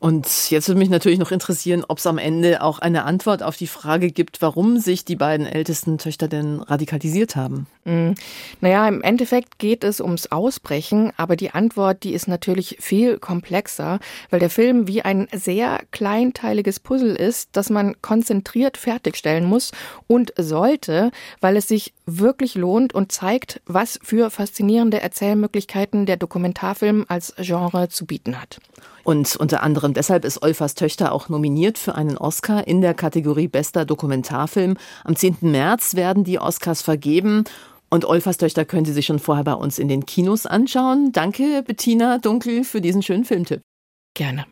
Und 0.01 0.51
jetzt 0.51 0.69
würde 0.69 0.79
mich 0.79 0.91
natürlich 0.91 1.19
noch 1.19 1.33
interessieren, 1.33 1.85
ob 1.87 1.99
es 1.99 2.07
am 2.07 2.19
Ende 2.19 2.63
auch 2.63 2.79
eine 2.79 3.05
Antwort 3.05 3.43
auf 3.43 3.57
die 3.57 3.67
Frage 3.67 4.13
gibt, 4.13 4.41
warum 4.41 4.79
sich 4.79 5.05
die 5.05 5.17
beiden 5.17 5.45
ältesten 5.45 5.99
Töchter 5.99 6.29
denn 6.29 6.61
radikalisiert 6.61 7.35
haben. 7.35 7.67
Mm. 7.85 8.13
Naja, 8.61 8.87
im 8.87 9.03
Endeffekt 9.03 9.59
geht 9.59 9.83
es 9.83 10.01
ums 10.01 10.29
Ausbrechen, 10.29 11.13
aber 11.17 11.35
die 11.35 11.51
Antwort, 11.51 12.05
die 12.05 12.13
ist 12.13 12.29
natürlich 12.29 12.77
viel 12.79 13.19
komplexer, 13.19 13.99
weil 14.31 14.39
der 14.39 14.51
Film 14.51 14.87
wie 14.87 15.03
ein 15.03 15.27
sehr 15.35 15.81
kleinteiliges 15.91 16.79
Puzzle 16.79 17.17
ist, 17.17 17.49
das 17.53 17.69
man 17.69 18.01
konzentriert 18.01 18.77
fertigstellen 18.77 19.47
muss 19.47 19.73
und 20.07 20.33
sollte, 20.39 21.11
weil 21.41 21.57
es 21.57 21.67
sich 21.67 21.93
wirklich 22.07 22.55
lohnt 22.55 22.95
und 22.95 23.11
zeigt, 23.11 23.61
was 23.67 23.99
für 24.01 24.31
faszinierende 24.31 25.01
Erzählmöglichkeiten 25.01 26.07
der 26.07 26.17
Dokumentarfilm 26.19 27.05
als 27.09 27.35
Genre 27.37 27.89
zu 27.89 28.07
bieten 28.07 28.41
hat. 28.41 28.61
Und 29.09 29.37
unter 29.37 29.63
anderem 29.63 29.95
deshalb 29.95 30.27
ist 30.27 30.43
Olfers 30.43 30.75
Töchter 30.75 31.13
auch 31.13 31.31
nominiert 31.31 31.79
für 31.79 31.95
einen 31.95 32.19
Oscar 32.19 32.69
in 32.69 32.83
der 32.83 32.93
Kategorie 32.93 33.49
Bester 33.49 33.87
Dokumentarfilm. 33.87 34.77
Am 35.03 35.17
10. 35.17 35.39
März 35.41 35.95
werden 35.95 36.25
die 36.25 36.39
Oscars 36.39 36.83
vergeben. 36.83 37.45
Und 37.89 38.05
Olfers 38.05 38.37
Töchter 38.37 38.67
können 38.67 38.85
Sie 38.85 38.93
sich 38.93 39.07
schon 39.07 39.19
vorher 39.19 39.45
bei 39.45 39.55
uns 39.55 39.79
in 39.79 39.89
den 39.89 40.05
Kinos 40.05 40.45
anschauen. 40.45 41.11
Danke, 41.11 41.63
Bettina 41.67 42.19
Dunkel, 42.19 42.65
für 42.65 42.83
diesen 42.83 43.01
schönen 43.01 43.25
Filmtipp. 43.25 43.63
Gerne. 44.13 44.45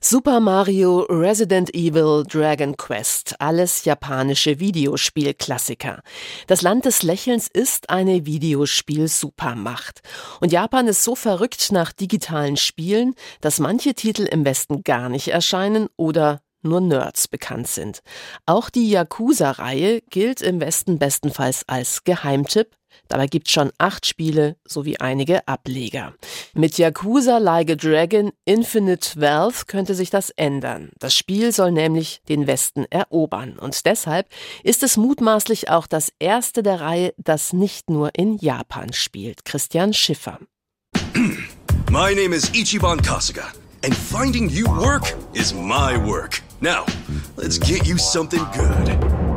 Super 0.00 0.38
Mario, 0.38 1.00
Resident 1.08 1.74
Evil, 1.74 2.22
Dragon 2.28 2.76
Quest, 2.76 3.34
alles 3.40 3.84
japanische 3.84 4.60
Videospielklassiker. 4.60 6.02
Das 6.46 6.62
Land 6.62 6.84
des 6.84 7.02
Lächelns 7.02 7.48
ist 7.48 7.90
eine 7.90 8.24
Videospiel-Supermacht. 8.24 10.00
Und 10.40 10.52
Japan 10.52 10.86
ist 10.86 11.02
so 11.02 11.16
verrückt 11.16 11.72
nach 11.72 11.92
digitalen 11.92 12.56
Spielen, 12.56 13.14
dass 13.40 13.58
manche 13.58 13.94
Titel 13.94 14.22
im 14.22 14.44
Westen 14.44 14.84
gar 14.84 15.08
nicht 15.08 15.28
erscheinen 15.28 15.88
oder 15.96 16.40
nur 16.62 16.80
Nerds 16.80 17.28
bekannt 17.28 17.68
sind. 17.68 18.00
Auch 18.46 18.70
die 18.70 18.90
Yakuza-Reihe 18.90 20.02
gilt 20.10 20.42
im 20.42 20.60
Westen 20.60 20.98
bestenfalls 20.98 21.64
als 21.66 22.04
Geheimtipp, 22.04 22.77
Dabei 23.08 23.26
gibt's 23.26 23.52
schon 23.52 23.70
acht 23.78 24.06
Spiele 24.06 24.56
sowie 24.66 24.98
einige 24.98 25.46
Ableger. 25.48 26.14
Mit 26.54 26.78
Yakuza 26.78 27.38
Like 27.38 27.70
a 27.70 27.74
Dragon 27.74 28.32
Infinite 28.44 29.20
Wealth 29.20 29.66
könnte 29.66 29.94
sich 29.94 30.10
das 30.10 30.30
ändern. 30.30 30.90
Das 30.98 31.14
Spiel 31.14 31.52
soll 31.52 31.72
nämlich 31.72 32.20
den 32.28 32.46
Westen 32.46 32.86
erobern. 32.90 33.58
Und 33.58 33.86
deshalb 33.86 34.28
ist 34.62 34.82
es 34.82 34.96
mutmaßlich 34.96 35.70
auch 35.70 35.86
das 35.86 36.12
erste 36.18 36.62
der 36.62 36.80
Reihe, 36.80 37.14
das 37.16 37.52
nicht 37.52 37.90
nur 37.90 38.10
in 38.14 38.36
Japan 38.38 38.92
spielt. 38.92 39.44
Christian 39.44 39.92
Schiffer. 39.92 40.38
My 41.90 42.14
name 42.14 42.34
is 42.34 42.50
Ichiban 42.50 43.00
Kasuga, 43.00 43.52
and 43.82 43.94
finding 43.94 44.50
you 44.50 44.66
work 44.66 45.16
is 45.32 45.54
my 45.54 45.96
work. 45.96 46.42
Now, 46.60 46.84
let's 47.36 47.58
get 47.58 47.86
you 47.86 47.96
something 47.96 48.44
good. 48.52 49.27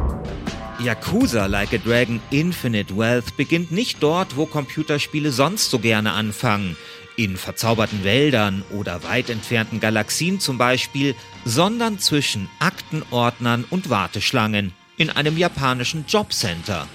Yakuza 0.83 1.45
Like 1.45 1.73
a 1.73 1.77
Dragon 1.77 2.19
Infinite 2.31 2.97
Wealth 2.97 3.37
beginnt 3.37 3.71
nicht 3.71 4.01
dort, 4.01 4.35
wo 4.35 4.47
Computerspiele 4.47 5.31
sonst 5.31 5.69
so 5.69 5.77
gerne 5.77 6.13
anfangen, 6.13 6.75
in 7.15 7.37
verzauberten 7.37 8.03
Wäldern 8.03 8.63
oder 8.71 9.03
weit 9.03 9.29
entfernten 9.29 9.79
Galaxien 9.79 10.39
zum 10.39 10.57
Beispiel, 10.57 11.13
sondern 11.45 11.99
zwischen 11.99 12.49
Aktenordnern 12.59 13.63
und 13.69 13.91
Warteschlangen 13.91 14.73
in 14.97 15.11
einem 15.11 15.37
japanischen 15.37 16.05
Jobcenter. 16.07 16.87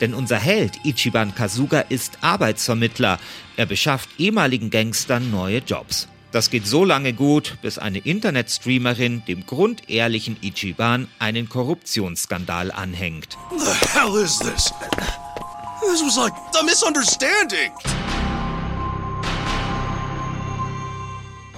Denn 0.00 0.14
unser 0.14 0.38
Held 0.38 0.84
Ichiban 0.84 1.34
Kasuga 1.34 1.80
ist 1.80 2.18
Arbeitsvermittler. 2.22 3.20
Er 3.56 3.66
beschafft 3.66 4.08
ehemaligen 4.18 4.70
Gangstern 4.70 5.30
neue 5.30 5.58
Jobs. 5.58 6.08
Das 6.30 6.50
geht 6.50 6.66
so 6.66 6.84
lange 6.84 7.14
gut, 7.14 7.56
bis 7.62 7.78
eine 7.78 7.98
Internetstreamerin 7.98 9.24
dem 9.26 9.46
grundehrlichen 9.46 10.36
Ichiban 10.42 11.08
einen 11.18 11.48
Korruptionsskandal 11.48 12.70
anhängt. 12.70 13.38
The 13.50 13.86
hell 13.88 14.22
is 14.22 14.38
this? 14.38 14.70
This 15.80 16.02
was 16.02 16.16
like 16.16 16.34
a 16.60 16.62
misunderstanding. 16.62 17.72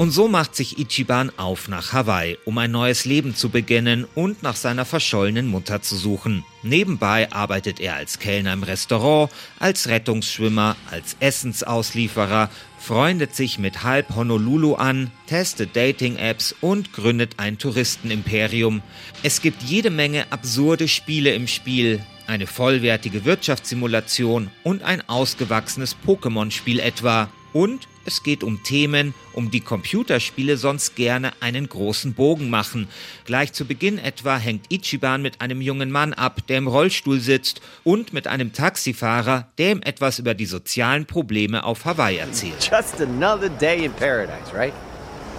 Und 0.01 0.13
so 0.13 0.29
macht 0.29 0.57
sich 0.57 0.79
Ichiban 0.79 1.31
auf 1.37 1.69
nach 1.69 1.93
Hawaii, 1.93 2.39
um 2.47 2.57
ein 2.57 2.71
neues 2.71 3.05
Leben 3.05 3.37
zu 3.37 3.51
beginnen 3.51 4.07
und 4.15 4.43
nach 4.43 4.57
seiner 4.57 4.87
verschollenen 4.87 5.47
Mutter 5.47 5.83
zu 5.83 5.95
suchen. 5.95 6.43
Nebenbei 6.63 7.31
arbeitet 7.31 7.81
er 7.81 7.97
als 7.97 8.19
Kellner 8.19 8.55
im 8.55 8.63
Restaurant, 8.63 9.31
als 9.59 9.89
Rettungsschwimmer, 9.89 10.75
als 10.91 11.19
Essensauslieferer, 11.21 12.49
freundet 12.79 13.37
sich 13.37 13.59
mit 13.59 13.83
halb 13.83 14.17
Honolulu 14.17 14.73
an, 14.73 15.11
testet 15.27 15.77
Dating-Apps 15.77 16.55
und 16.63 16.95
gründet 16.95 17.35
ein 17.37 17.59
Touristenimperium. 17.59 18.81
Es 19.23 19.43
gibt 19.43 19.63
jede 19.65 19.91
Menge 19.91 20.33
absurde 20.33 20.89
Spiele 20.89 21.35
im 21.35 21.47
Spiel, 21.47 22.01
eine 22.27 22.47
vollwertige 22.47 23.27
Wirtschaftssimulation 23.27 24.51
und 24.65 24.83
ein 24.83 25.07
ausgewachsenes 25.11 25.95
Pokémon-Spiel 26.07 26.81
etwa. 26.81 27.29
Und 27.53 27.87
es 28.05 28.23
geht 28.23 28.43
um 28.43 28.63
Themen, 28.63 29.15
um 29.33 29.51
die 29.51 29.61
Computerspiele 29.61 30.57
sonst 30.57 30.97
gerne 30.97 31.33
einen 31.41 31.69
großen 31.69 32.15
Bogen 32.15 32.51
machen. 32.51 32.89
Gleich 33.25 33.53
zu 33.53 33.65
Beginn 33.65 33.99
etwa 33.99 34.37
hängt 34.37 34.73
Ichiban 34.73 35.23
mit 35.23 35.41
einem 35.41 35.61
jungen 35.61 35.91
Mann 35.91 36.13
ab, 36.13 36.47
der 36.49 36.59
im 36.59 36.67
Rollstuhl 36.67 37.21
sitzt, 37.21 37.61
und 37.85 38.13
mit 38.13 38.27
einem 38.27 38.53
Taxifahrer, 38.53 39.49
der 39.59 39.73
ihm 39.73 39.83
etwas 39.83 40.19
über 40.19 40.35
die 40.35 40.47
sozialen 40.47 41.07
Probleme 41.07 41.65
auf 41.65 41.85
Hawaii 41.85 42.19
erzählt. 42.19 42.71
Just 42.71 43.01
another 43.01 43.49
day 43.49 43.85
in 43.85 43.93
paradise, 43.93 44.55
right? 44.55 44.73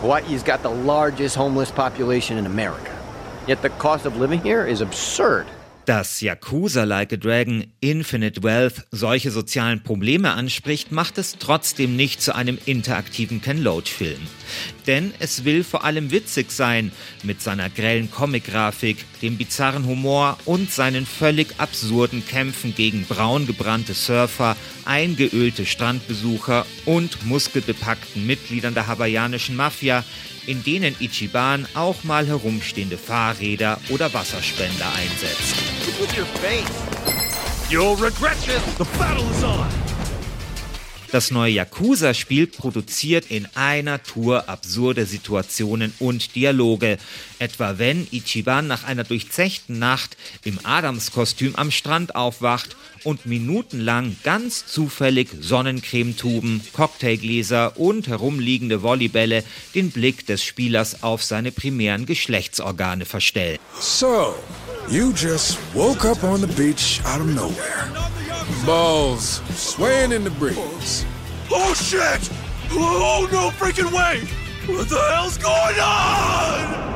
Hawaii's 0.01 0.43
got 0.43 0.61
the 0.63 0.69
largest 0.85 1.37
homeless 1.37 1.71
population 1.71 2.37
in 2.37 2.45
America. 2.45 2.91
Yet 3.47 3.61
the 3.61 3.69
cost 3.69 4.05
of 4.05 4.17
living 4.17 4.41
here 4.41 4.65
is 4.65 4.81
absurd. 4.81 5.45
Dass 5.85 6.21
Yakuza 6.21 6.83
Like 6.83 7.11
a 7.13 7.17
Dragon 7.17 7.65
Infinite 7.79 8.43
Wealth 8.43 8.85
solche 8.91 9.31
sozialen 9.31 9.81
Probleme 9.81 10.31
anspricht, 10.31 10.91
macht 10.91 11.17
es 11.17 11.37
trotzdem 11.39 11.95
nicht 11.95 12.21
zu 12.21 12.35
einem 12.35 12.59
interaktiven 12.65 13.41
Ken-Loach-Film. 13.41 14.19
Denn 14.85 15.11
es 15.17 15.43
will 15.43 15.63
vor 15.63 15.83
allem 15.83 16.11
witzig 16.11 16.51
sein, 16.51 16.91
mit 17.23 17.41
seiner 17.41 17.69
grellen 17.71 18.11
Comic-Grafik, 18.11 19.05
dem 19.23 19.37
bizarren 19.37 19.87
Humor 19.87 20.37
und 20.45 20.71
seinen 20.71 21.07
völlig 21.07 21.55
absurden 21.57 22.23
Kämpfen 22.27 22.75
gegen 22.75 23.05
braun 23.05 23.47
gebrannte 23.47 23.95
Surfer, 23.95 24.55
eingeölte 24.85 25.65
Strandbesucher 25.65 26.67
und 26.85 27.25
muskelbepackten 27.25 28.25
Mitgliedern 28.27 28.75
der 28.75 28.85
hawaiianischen 28.85 29.55
Mafia, 29.55 30.03
in 30.47 30.63
denen 30.63 30.95
Ichiban 30.99 31.67
auch 31.73 32.03
mal 32.03 32.27
herumstehende 32.27 32.97
Fahrräder 32.97 33.79
oder 33.89 34.13
Wasserspender 34.13 34.87
einsetzt. 34.95 35.80
Das 41.11 41.29
neue 41.29 41.51
Yakuza-Spiel 41.51 42.47
produziert 42.47 43.25
in 43.29 43.45
einer 43.53 44.01
Tour 44.01 44.47
absurde 44.47 45.05
Situationen 45.05 45.93
und 45.99 46.35
Dialoge. 46.35 46.97
Etwa 47.37 47.77
wenn 47.77 48.07
Ichiban 48.11 48.67
nach 48.67 48.85
einer 48.85 49.03
durchzechten 49.03 49.77
Nacht 49.77 50.15
im 50.45 50.59
Adamskostüm 50.63 51.57
am 51.57 51.69
Strand 51.69 52.15
aufwacht 52.15 52.77
und 53.03 53.25
minutenlang 53.25 54.15
ganz 54.23 54.65
zufällig 54.67 55.29
Sonnencremetuben, 55.41 56.61
Cocktailgläser 56.71 57.77
und 57.77 58.07
herumliegende 58.07 58.81
Volleybälle 58.81 59.43
den 59.75 59.91
Blick 59.91 60.25
des 60.27 60.43
Spielers 60.43 61.03
auf 61.03 61.23
seine 61.23 61.51
primären 61.51 62.05
Geschlechtsorgane 62.05 63.03
verstellen. 63.03 63.57
So, 63.81 64.35
you 64.91 65.13
just 65.13 65.57
woke 65.73 66.03
up 66.03 66.23
on 66.23 66.41
the 66.41 66.47
beach 66.47 67.01
out 67.05 67.21
of 67.21 67.27
nowhere. 67.27 67.87
Balls 68.65 69.41
swaying 69.55 70.11
in 70.11 70.23
the 70.25 70.31
breeze. 70.31 71.05
Oh 71.49 71.73
shit! 71.73 72.29
Oh 72.71 73.27
no 73.31 73.49
freaking 73.51 73.91
way! 73.93 74.19
What 74.67 74.89
the 74.89 74.99
hell's 75.13 75.37
going 75.37 75.79
on? 75.79 76.91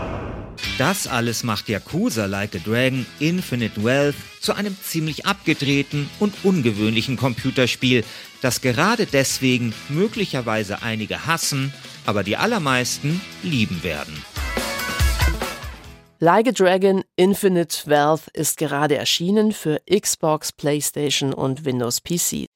Das 0.78 1.08
alles 1.08 1.44
macht 1.44 1.70
Yakuza 1.70 2.26
Like 2.26 2.54
a 2.56 2.60
Dragon 2.60 3.06
Infinite 3.20 3.82
Wealth 3.82 4.16
zu 4.42 4.54
einem 4.54 4.76
ziemlich 4.84 5.26
abgedrehten 5.26 6.10
und 6.20 6.34
ungewöhnlichen 6.44 7.16
Computerspiel, 7.16 8.04
das 8.42 8.60
gerade 8.60 9.06
deswegen 9.06 9.74
möglicherweise 9.88 10.82
einige 10.82 11.26
hassen, 11.26 11.74
aber 12.06 12.24
die 12.24 12.36
allermeisten 12.36 13.22
lieben 13.42 13.84
werden. 13.84 14.22
Like 16.20 16.48
a 16.48 16.52
Dragon 16.52 17.04
Infinite 17.18 17.90
Wealth 17.90 18.30
ist 18.34 18.58
gerade 18.58 18.96
erschienen 18.96 19.52
für 19.52 19.82
Xbox, 19.90 20.54
PlayStation 20.54 21.34
und 21.34 21.66
Windows 21.66 22.02
PC. 22.02 22.48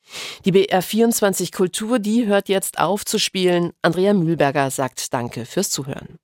Die 0.45 0.53
BR24 0.53 1.53
Kultur, 1.53 1.99
die 1.99 2.25
hört 2.25 2.47
jetzt 2.47 2.79
auf 2.79 3.03
zu 3.03 3.19
spielen. 3.19 3.73
Andrea 3.81 4.13
Mühlberger 4.13 4.71
sagt 4.71 5.13
Danke 5.13 5.45
fürs 5.45 5.71
Zuhören. 5.71 6.17